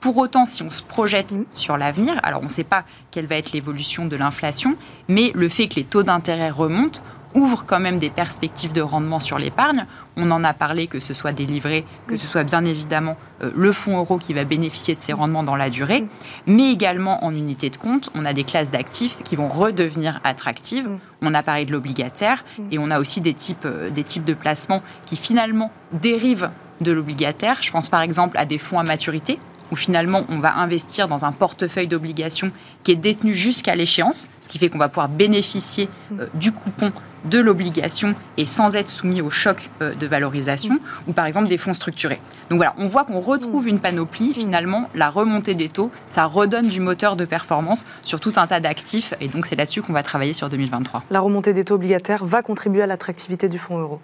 Pour 0.00 0.16
autant, 0.16 0.46
si 0.46 0.62
on 0.62 0.70
se 0.70 0.82
projette 0.82 1.32
mmh. 1.32 1.44
sur 1.52 1.76
l'avenir, 1.76 2.18
alors 2.22 2.40
on 2.42 2.46
ne 2.46 2.50
sait 2.50 2.64
pas 2.64 2.84
quelle 3.10 3.26
va 3.26 3.36
être 3.36 3.52
l'évolution 3.52 4.06
de 4.06 4.16
l'inflation, 4.16 4.76
mais 5.08 5.30
le 5.34 5.48
fait 5.48 5.68
que 5.68 5.74
les 5.76 5.84
taux 5.84 6.02
d'intérêt 6.02 6.50
remontent, 6.50 7.00
ouvre 7.34 7.64
quand 7.66 7.80
même 7.80 7.98
des 7.98 8.10
perspectives 8.10 8.72
de 8.72 8.80
rendement 8.80 9.20
sur 9.20 9.38
l'épargne. 9.38 9.86
On 10.16 10.30
en 10.30 10.44
a 10.44 10.52
parlé, 10.52 10.86
que 10.86 11.00
ce 11.00 11.14
soit 11.14 11.32
délivré, 11.32 11.84
que 12.06 12.16
ce 12.16 12.26
soit 12.26 12.44
bien 12.44 12.64
évidemment 12.64 13.16
euh, 13.42 13.50
le 13.54 13.72
fonds 13.72 13.98
euro 13.98 14.18
qui 14.18 14.34
va 14.34 14.44
bénéficier 14.44 14.94
de 14.94 15.00
ces 15.00 15.12
rendements 15.12 15.42
dans 15.42 15.56
la 15.56 15.70
durée, 15.70 16.04
mais 16.46 16.72
également 16.72 17.24
en 17.24 17.34
unité 17.34 17.70
de 17.70 17.76
compte, 17.76 18.10
on 18.14 18.24
a 18.24 18.32
des 18.32 18.44
classes 18.44 18.70
d'actifs 18.70 19.18
qui 19.22 19.36
vont 19.36 19.48
redevenir 19.48 20.20
attractives. 20.24 20.88
On 21.22 21.34
a 21.34 21.42
parlé 21.42 21.64
de 21.64 21.72
l'obligataire 21.72 22.44
et 22.70 22.78
on 22.78 22.90
a 22.90 22.98
aussi 22.98 23.20
des 23.20 23.34
types, 23.34 23.64
euh, 23.64 23.90
des 23.90 24.04
types 24.04 24.24
de 24.24 24.34
placements 24.34 24.82
qui 25.06 25.16
finalement 25.16 25.70
dérivent 25.92 26.50
de 26.80 26.92
l'obligataire. 26.92 27.58
Je 27.60 27.70
pense 27.70 27.88
par 27.88 28.00
exemple 28.00 28.38
à 28.38 28.44
des 28.44 28.58
fonds 28.58 28.78
à 28.78 28.82
maturité 28.82 29.38
où 29.70 29.76
finalement 29.76 30.24
on 30.28 30.38
va 30.38 30.56
investir 30.56 31.08
dans 31.08 31.24
un 31.24 31.32
portefeuille 31.32 31.88
d'obligations 31.88 32.50
qui 32.84 32.92
est 32.92 32.96
détenu 32.96 33.34
jusqu'à 33.34 33.74
l'échéance, 33.74 34.28
ce 34.40 34.48
qui 34.48 34.58
fait 34.58 34.68
qu'on 34.68 34.78
va 34.78 34.88
pouvoir 34.88 35.08
bénéficier 35.08 35.88
euh, 36.18 36.26
du 36.34 36.52
coupon 36.52 36.92
de 37.24 37.38
l'obligation 37.38 38.14
et 38.36 38.46
sans 38.46 38.76
être 38.76 38.88
soumis 38.88 39.20
au 39.20 39.30
choc 39.30 39.70
euh, 39.82 39.94
de 39.94 40.06
valorisation, 40.06 40.78
ou 41.06 41.12
par 41.12 41.26
exemple 41.26 41.48
des 41.48 41.58
fonds 41.58 41.74
structurés. 41.74 42.20
Donc 42.48 42.58
voilà, 42.58 42.74
on 42.78 42.86
voit 42.86 43.04
qu'on 43.04 43.20
retrouve 43.20 43.68
une 43.68 43.78
panoplie, 43.78 44.34
finalement, 44.34 44.88
la 44.94 45.10
remontée 45.10 45.54
des 45.54 45.68
taux, 45.68 45.90
ça 46.08 46.24
redonne 46.24 46.68
du 46.68 46.80
moteur 46.80 47.16
de 47.16 47.24
performance 47.24 47.84
sur 48.02 48.20
tout 48.20 48.32
un 48.36 48.46
tas 48.46 48.60
d'actifs, 48.60 49.14
et 49.20 49.28
donc 49.28 49.46
c'est 49.46 49.56
là-dessus 49.56 49.82
qu'on 49.82 49.92
va 49.92 50.02
travailler 50.02 50.32
sur 50.32 50.48
2023. 50.48 51.04
La 51.10 51.20
remontée 51.20 51.52
des 51.52 51.64
taux 51.64 51.74
obligataires 51.74 52.24
va 52.24 52.42
contribuer 52.42 52.82
à 52.82 52.86
l'attractivité 52.86 53.48
du 53.48 53.58
fonds 53.58 53.78
euro 53.78 54.00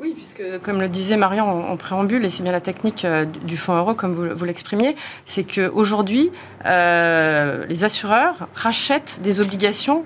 oui, 0.00 0.12
puisque 0.14 0.42
comme 0.62 0.80
le 0.80 0.88
disait 0.88 1.16
Marion 1.16 1.44
en, 1.44 1.76
préambule, 1.76 2.24
et 2.24 2.30
c'est 2.30 2.42
bien 2.42 2.52
la 2.52 2.60
technique 2.60 3.04
euh, 3.04 3.24
du 3.24 3.56
fonds 3.56 3.76
euro 3.76 3.94
comme 3.94 4.12
vous, 4.12 4.44
l'exprimiez, 4.44 4.96
c'est 5.26 5.44
qu'aujourd'hui, 5.44 6.30
euh, 6.66 7.66
les 7.66 7.84
assureurs 7.84 8.48
rachètent 8.54 9.20
des 9.22 9.40
obligations 9.40 10.04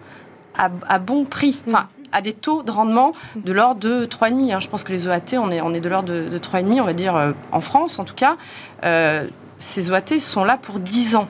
à, 0.54 0.98
bon 0.98 1.24
prix. 1.24 1.62
Enfin, 1.66 1.88
à 2.12 2.20
des 2.20 2.32
taux 2.32 2.62
de 2.62 2.70
rendement 2.70 3.12
de 3.36 3.52
l'ordre 3.52 3.80
de 3.80 4.04
3,5. 4.04 4.52
Hein. 4.52 4.60
Je 4.60 4.68
pense 4.68 4.84
que 4.84 4.92
les 4.92 5.06
OAT, 5.06 5.38
on 5.38 5.50
est, 5.50 5.60
on 5.60 5.72
est 5.74 5.80
de 5.80 5.88
l'ordre 5.88 6.12
de, 6.12 6.28
de 6.28 6.38
3,5, 6.38 6.80
on 6.80 6.84
va 6.84 6.92
dire, 6.92 7.16
euh, 7.16 7.32
en 7.50 7.60
France 7.60 7.98
en 7.98 8.04
tout 8.04 8.14
cas. 8.14 8.36
Euh, 8.84 9.26
ces 9.58 9.90
OAT 9.90 10.18
sont 10.18 10.44
là 10.44 10.58
pour 10.60 10.78
10 10.78 11.16
ans. 11.16 11.28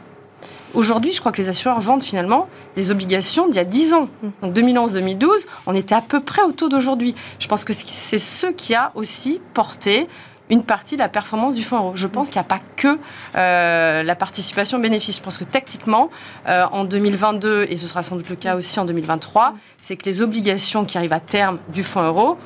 Aujourd'hui, 0.75 1.13
je 1.13 1.21
crois 1.21 1.33
que 1.33 1.41
les 1.41 1.49
assureurs 1.49 1.81
vendent 1.81 2.03
finalement 2.03 2.49
des 2.77 2.91
obligations 2.91 3.47
d'il 3.47 3.57
y 3.57 3.59
a 3.59 3.65
10 3.65 3.95
ans. 3.95 4.09
Donc 4.43 4.55
2011-2012, 4.55 5.47
on 5.67 5.75
était 5.75 5.95
à 5.95 6.01
peu 6.01 6.21
près 6.21 6.43
au 6.43 6.53
taux 6.53 6.69
d'aujourd'hui. 6.69 7.15
Je 7.39 7.47
pense 7.47 7.65
que 7.65 7.73
c'est 7.73 8.19
ce 8.19 8.47
qui 8.47 8.75
a 8.75 8.91
aussi 8.95 9.41
porté 9.55 10.09
une 10.51 10.65
partie 10.65 10.97
de 10.97 11.01
la 11.01 11.09
performance 11.09 11.55
du 11.55 11.63
fonds 11.63 11.79
euro. 11.79 11.93
Je 11.95 12.07
pense 12.07 12.29
qu'il 12.29 12.39
n'y 12.39 12.45
a 12.45 12.49
pas 12.49 12.61
que 12.77 12.99
euh, 13.37 14.03
la 14.03 14.15
participation 14.15 14.79
bénéfice. 14.79 15.17
Je 15.17 15.23
pense 15.23 15.39
que 15.39 15.45
techniquement, 15.45 16.11
euh, 16.49 16.65
en 16.73 16.85
2022, 16.85 17.67
et 17.71 17.77
ce 17.77 17.87
sera 17.87 18.03
sans 18.03 18.17
doute 18.17 18.29
le 18.29 18.37
cas 18.37 18.57
aussi 18.57 18.79
en 18.79 18.85
2023, 18.85 19.55
c'est 19.81 19.97
que 19.97 20.05
les 20.05 20.21
obligations 20.21 20.85
qui 20.85 20.99
arrivent 20.99 21.13
à 21.13 21.21
terme 21.21 21.59
du 21.69 21.85
fonds 21.85 22.03
euro 22.03 22.37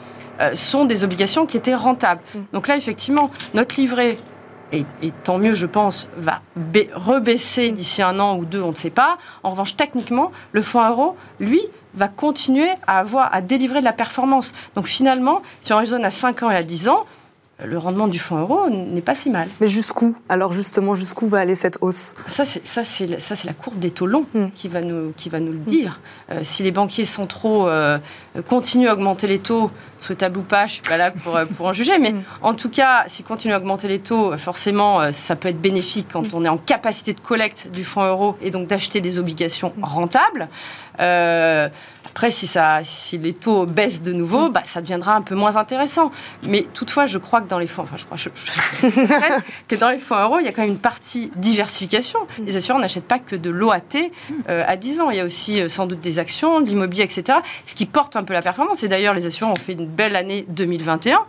euh, 0.40 0.54
sont 0.54 0.84
des 0.84 1.02
obligations 1.02 1.46
qui 1.46 1.56
étaient 1.56 1.74
rentables. 1.74 2.20
Mm. 2.34 2.38
Donc 2.52 2.68
là, 2.68 2.76
effectivement, 2.76 3.30
notre 3.54 3.80
livret 3.80 4.16
et, 4.72 4.84
tant 5.24 5.38
mieux, 5.38 5.54
je 5.54 5.66
pense, 5.66 6.08
va 6.16 6.40
rebaisser 6.94 7.70
d'ici 7.70 8.02
un 8.02 8.18
an 8.18 8.36
ou 8.36 8.44
deux, 8.44 8.62
on 8.62 8.70
ne 8.70 8.76
sait 8.76 8.90
pas. 8.90 9.18
En 9.42 9.50
revanche, 9.50 9.76
techniquement, 9.76 10.32
le 10.52 10.62
fonds 10.62 10.86
euro, 10.86 11.16
lui, 11.38 11.60
va 11.94 12.08
continuer 12.08 12.68
à 12.86 12.98
avoir 12.98 13.34
à 13.34 13.40
délivrer 13.40 13.80
de 13.80 13.84
la 13.84 13.92
performance. 13.92 14.52
Donc 14.74 14.86
finalement, 14.86 15.42
si 15.62 15.72
on 15.72 15.78
raisonne 15.78 16.04
à 16.04 16.10
5 16.10 16.42
ans 16.42 16.50
et 16.50 16.56
à 16.56 16.62
10 16.62 16.88
ans, 16.88 17.06
le 17.64 17.78
rendement 17.78 18.06
du 18.06 18.18
fonds 18.18 18.36
euro 18.38 18.68
n'est 18.68 19.00
pas 19.00 19.14
si 19.14 19.30
mal. 19.30 19.48
Mais 19.62 19.66
jusqu'où? 19.66 20.14
Alors 20.28 20.52
justement, 20.52 20.94
jusqu'où 20.94 21.26
va 21.28 21.38
aller 21.38 21.54
cette 21.54 21.78
hausse? 21.80 22.14
Ça, 22.28 22.44
c'est 22.44 22.66
ça, 22.66 22.84
c'est 22.84 23.18
ça, 23.18 23.34
c'est 23.34 23.46
la 23.46 23.54
courbe 23.54 23.78
des 23.78 23.90
taux 23.90 24.06
longs 24.06 24.26
Mm. 24.34 24.46
qui 24.54 24.68
va 24.68 24.82
nous 24.82 25.12
qui 25.16 25.28
va 25.30 25.40
nous 25.40 25.52
le 25.52 25.58
dire. 25.58 26.00
Euh, 26.30 26.40
si 26.42 26.62
les 26.62 26.70
banquiers 26.70 27.04
centraux 27.06 27.66
euh, 27.68 27.98
continuent 28.46 28.88
à 28.88 28.92
augmenter 28.92 29.26
les 29.26 29.38
taux, 29.38 29.70
souhaitable 30.00 30.38
ou 30.38 30.42
pas, 30.42 30.66
je 30.66 30.74
suis 30.74 30.82
pas 30.82 30.98
là 30.98 31.10
pour 31.10 31.34
euh, 31.36 31.46
pour 31.46 31.66
en 31.66 31.72
juger, 31.72 31.98
mais 31.98 32.12
Mm. 32.16 32.22
en 32.42 32.52
tout 32.54 32.68
cas, 32.68 33.04
s'ils 33.06 33.24
continuent 33.24 33.54
à 33.54 33.58
augmenter 33.58 33.88
les 33.88 34.00
taux, 34.00 34.36
forcément, 34.36 35.10
ça 35.12 35.34
peut 35.36 35.48
être 35.48 35.60
bénéfique 35.60 36.08
quand 36.12 36.34
on 36.34 36.44
est 36.44 36.48
en 36.48 36.58
capacité 36.58 37.14
de 37.14 37.20
collecte 37.20 37.68
du 37.72 37.84
fonds 37.84 38.04
euro 38.04 38.36
et 38.42 38.50
donc 38.50 38.66
d'acheter 38.68 39.00
des 39.00 39.18
obligations 39.18 39.72
rentables. 39.80 40.48
Euh, 41.00 41.68
après, 42.10 42.30
si, 42.30 42.46
ça, 42.46 42.80
si 42.82 43.18
les 43.18 43.34
taux 43.34 43.66
baissent 43.66 44.02
de 44.02 44.12
nouveau, 44.12 44.48
bah, 44.48 44.62
ça 44.64 44.80
deviendra 44.80 45.14
un 45.16 45.20
peu 45.22 45.34
moins 45.34 45.56
intéressant. 45.58 46.10
Mais 46.48 46.66
toutefois, 46.72 47.04
je 47.04 47.18
crois 47.18 47.42
que 47.42 47.48
dans 47.48 47.58
les 47.58 47.66
fonds, 47.66 47.82
enfin, 47.82 47.96
je 47.98 48.04
crois 48.06 48.16
je- 48.16 48.30
je- 48.82 48.88
que 49.68 49.76
dans 49.76 49.90
les 49.90 49.98
fonds 49.98 50.18
euros, 50.22 50.38
il 50.38 50.46
y 50.46 50.48
a 50.48 50.52
quand 50.52 50.62
même 50.62 50.70
une 50.70 50.78
partie 50.78 51.30
diversification. 51.36 52.20
Les 52.46 52.56
assureurs 52.56 52.80
n'achètent 52.80 53.04
pas 53.08 53.18
que 53.18 53.36
de 53.36 53.50
l'OAT 53.50 53.80
euh, 54.48 54.64
à 54.66 54.76
10 54.76 55.00
ans. 55.00 55.10
Il 55.10 55.16
y 55.18 55.20
a 55.20 55.24
aussi 55.24 55.60
euh, 55.60 55.68
sans 55.68 55.86
doute 55.86 56.00
des 56.00 56.18
actions, 56.18 56.60
de 56.62 56.66
l'immobilier, 56.68 57.02
etc. 57.02 57.38
Ce 57.66 57.74
qui 57.74 57.84
porte 57.84 58.16
un 58.16 58.24
peu 58.24 58.32
la 58.32 58.40
performance. 58.42 58.82
Et 58.82 58.88
d'ailleurs, 58.88 59.12
les 59.12 59.26
assureurs 59.26 59.52
ont 59.52 59.56
fait 59.56 59.72
une 59.74 59.86
belle 59.86 60.16
année 60.16 60.46
2021. 60.48 61.20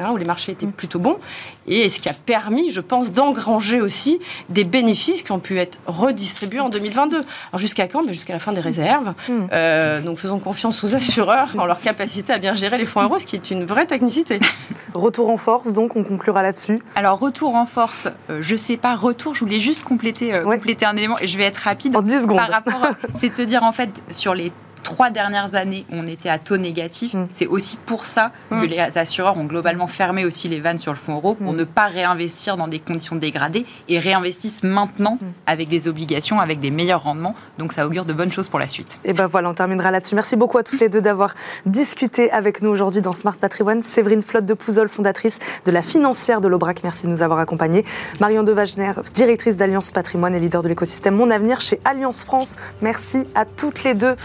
Hein, 0.00 0.10
où 0.12 0.16
les 0.16 0.24
marchés 0.24 0.52
étaient 0.52 0.66
plutôt 0.66 0.98
bons, 0.98 1.18
et 1.66 1.88
ce 1.88 2.00
qui 2.00 2.08
a 2.08 2.14
permis, 2.14 2.70
je 2.70 2.80
pense, 2.80 3.12
d'engranger 3.12 3.80
aussi 3.80 4.20
des 4.48 4.64
bénéfices 4.64 5.22
qui 5.22 5.32
ont 5.32 5.40
pu 5.40 5.58
être 5.58 5.78
redistribués 5.86 6.60
en 6.60 6.68
2022. 6.68 7.16
Alors 7.18 7.58
jusqu'à 7.58 7.86
quand? 7.88 8.02
Mais 8.04 8.14
Jusqu'à 8.14 8.32
la 8.32 8.38
fin 8.40 8.52
des 8.52 8.60
réserves. 8.60 9.14
Mm. 9.28 9.32
Euh, 9.52 10.00
donc 10.00 10.18
faisons 10.18 10.38
confiance 10.40 10.82
aux 10.84 10.94
assureurs 10.94 11.48
en 11.58 11.66
leur 11.66 11.80
capacité 11.80 12.32
à 12.32 12.38
bien 12.38 12.54
gérer 12.54 12.78
les 12.78 12.86
fonds 12.86 13.02
euros, 13.02 13.18
ce 13.18 13.26
qui 13.26 13.36
est 13.36 13.50
une 13.50 13.64
vraie 13.64 13.86
technicité. 13.86 14.40
Retour 14.94 15.30
en 15.30 15.36
force, 15.36 15.72
donc 15.72 15.94
on 15.96 16.02
conclura 16.04 16.42
là-dessus. 16.42 16.80
Alors, 16.96 17.18
retour 17.18 17.54
en 17.54 17.66
force, 17.66 18.08
euh, 18.30 18.38
je 18.40 18.56
sais 18.56 18.76
pas, 18.76 18.94
retour, 18.94 19.34
je 19.34 19.40
voulais 19.40 19.60
juste 19.60 19.84
compléter, 19.84 20.34
euh, 20.34 20.44
Ouais. 20.44 20.56
compléter 20.56 20.86
un 20.86 20.96
élément 20.96 21.16
et 21.20 21.26
je 21.26 21.36
vais 21.38 21.44
être 21.44 21.58
rapide. 21.58 21.94
En 21.96 22.02
10 22.02 22.22
secondes. 22.22 22.38
Par 22.38 22.48
rapport, 22.48 22.82
à- 22.84 22.90
c'est 23.16 23.28
de 23.28 23.34
se 23.34 23.42
dire 23.42 23.62
en 23.62 23.72
fait 23.72 24.02
sur 24.12 24.34
les 24.34 24.52
trois 24.88 25.10
dernières 25.10 25.54
années, 25.54 25.84
on 25.92 26.06
était 26.06 26.30
à 26.30 26.38
taux 26.38 26.56
négatif. 26.56 27.12
Mm. 27.12 27.26
C'est 27.30 27.46
aussi 27.46 27.76
pour 27.76 28.06
ça 28.06 28.32
que 28.48 28.54
Mm. 28.54 28.62
les 28.64 28.98
assureurs 28.98 29.36
ont 29.36 29.44
globalement 29.44 29.86
fermé 29.86 30.24
aussi 30.24 30.48
les 30.48 30.60
vannes 30.60 30.78
sur 30.78 30.92
le 30.92 30.98
fonds 30.98 31.16
euro 31.16 31.34
pour 31.34 31.52
Mm. 31.52 31.56
ne 31.56 31.64
pas 31.64 31.86
réinvestir 31.88 32.56
dans 32.56 32.68
des 32.68 32.78
conditions 32.80 33.14
dégradées 33.16 33.66
et 33.90 33.98
réinvestissent 33.98 34.62
maintenant 34.62 35.18
avec 35.46 35.68
des 35.68 35.88
obligations, 35.88 36.40
avec 36.40 36.58
des 36.58 36.70
meilleurs 36.70 37.02
rendements. 37.02 37.34
Donc 37.58 37.74
ça 37.74 37.86
augure 37.86 38.06
de 38.06 38.14
bonnes 38.14 38.32
choses 38.32 38.48
pour 38.48 38.58
la 38.58 38.66
suite. 38.66 38.98
Et 39.04 39.12
ben 39.12 39.26
voilà, 39.26 39.50
on 39.50 39.54
terminera 39.54 39.90
là-dessus. 39.90 40.14
Merci 40.14 40.36
beaucoup 40.36 40.56
à 40.56 40.62
toutes 40.62 40.80
les 40.80 40.88
deux 40.88 41.02
d'avoir 41.02 41.34
discuté 41.66 42.30
avec 42.30 42.62
nous 42.62 42.70
aujourd'hui 42.70 43.02
dans 43.02 43.12
Smart 43.12 43.36
Patrimoine. 43.36 43.82
Séverine 43.82 44.22
Flotte 44.22 44.46
de 44.46 44.54
Pouzol, 44.54 44.88
fondatrice 44.88 45.38
de 45.66 45.70
la 45.70 45.82
financière 45.82 46.40
de 46.40 46.48
l'Aubrac, 46.48 46.80
merci 46.82 47.06
de 47.06 47.12
nous 47.12 47.20
avoir 47.22 47.40
accompagnés. 47.40 47.84
Marion 48.20 48.42
De 48.42 48.52
Wagener, 48.52 48.92
directrice 49.12 49.56
d'Alliance 49.58 49.90
Patrimoine 49.90 50.34
et 50.34 50.40
leader 50.40 50.62
de 50.62 50.68
l'écosystème 50.68 51.14
Mon 51.14 51.30
Avenir 51.30 51.60
chez 51.60 51.78
Alliance 51.84 52.24
France. 52.24 52.56
Merci 52.80 53.24
à 53.34 53.44
toutes 53.44 53.84
les 53.84 53.92
deux. 53.94 54.16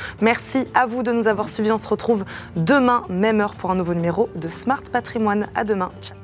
Merci 0.54 0.70
à 0.76 0.86
vous 0.86 1.04
de 1.04 1.12
nous 1.12 1.28
avoir 1.28 1.50
suivis. 1.50 1.72
On 1.72 1.78
se 1.78 1.88
retrouve 1.88 2.26
demain, 2.56 3.04
même 3.10 3.42
heure, 3.42 3.56
pour 3.56 3.72
un 3.72 3.76
nouveau 3.76 3.94
numéro 3.94 4.30
de 4.36 4.50
Smart 4.50 4.84
Patrimoine. 4.92 5.48
À 5.56 5.64
demain. 5.64 5.92
Ciao. 6.02 6.23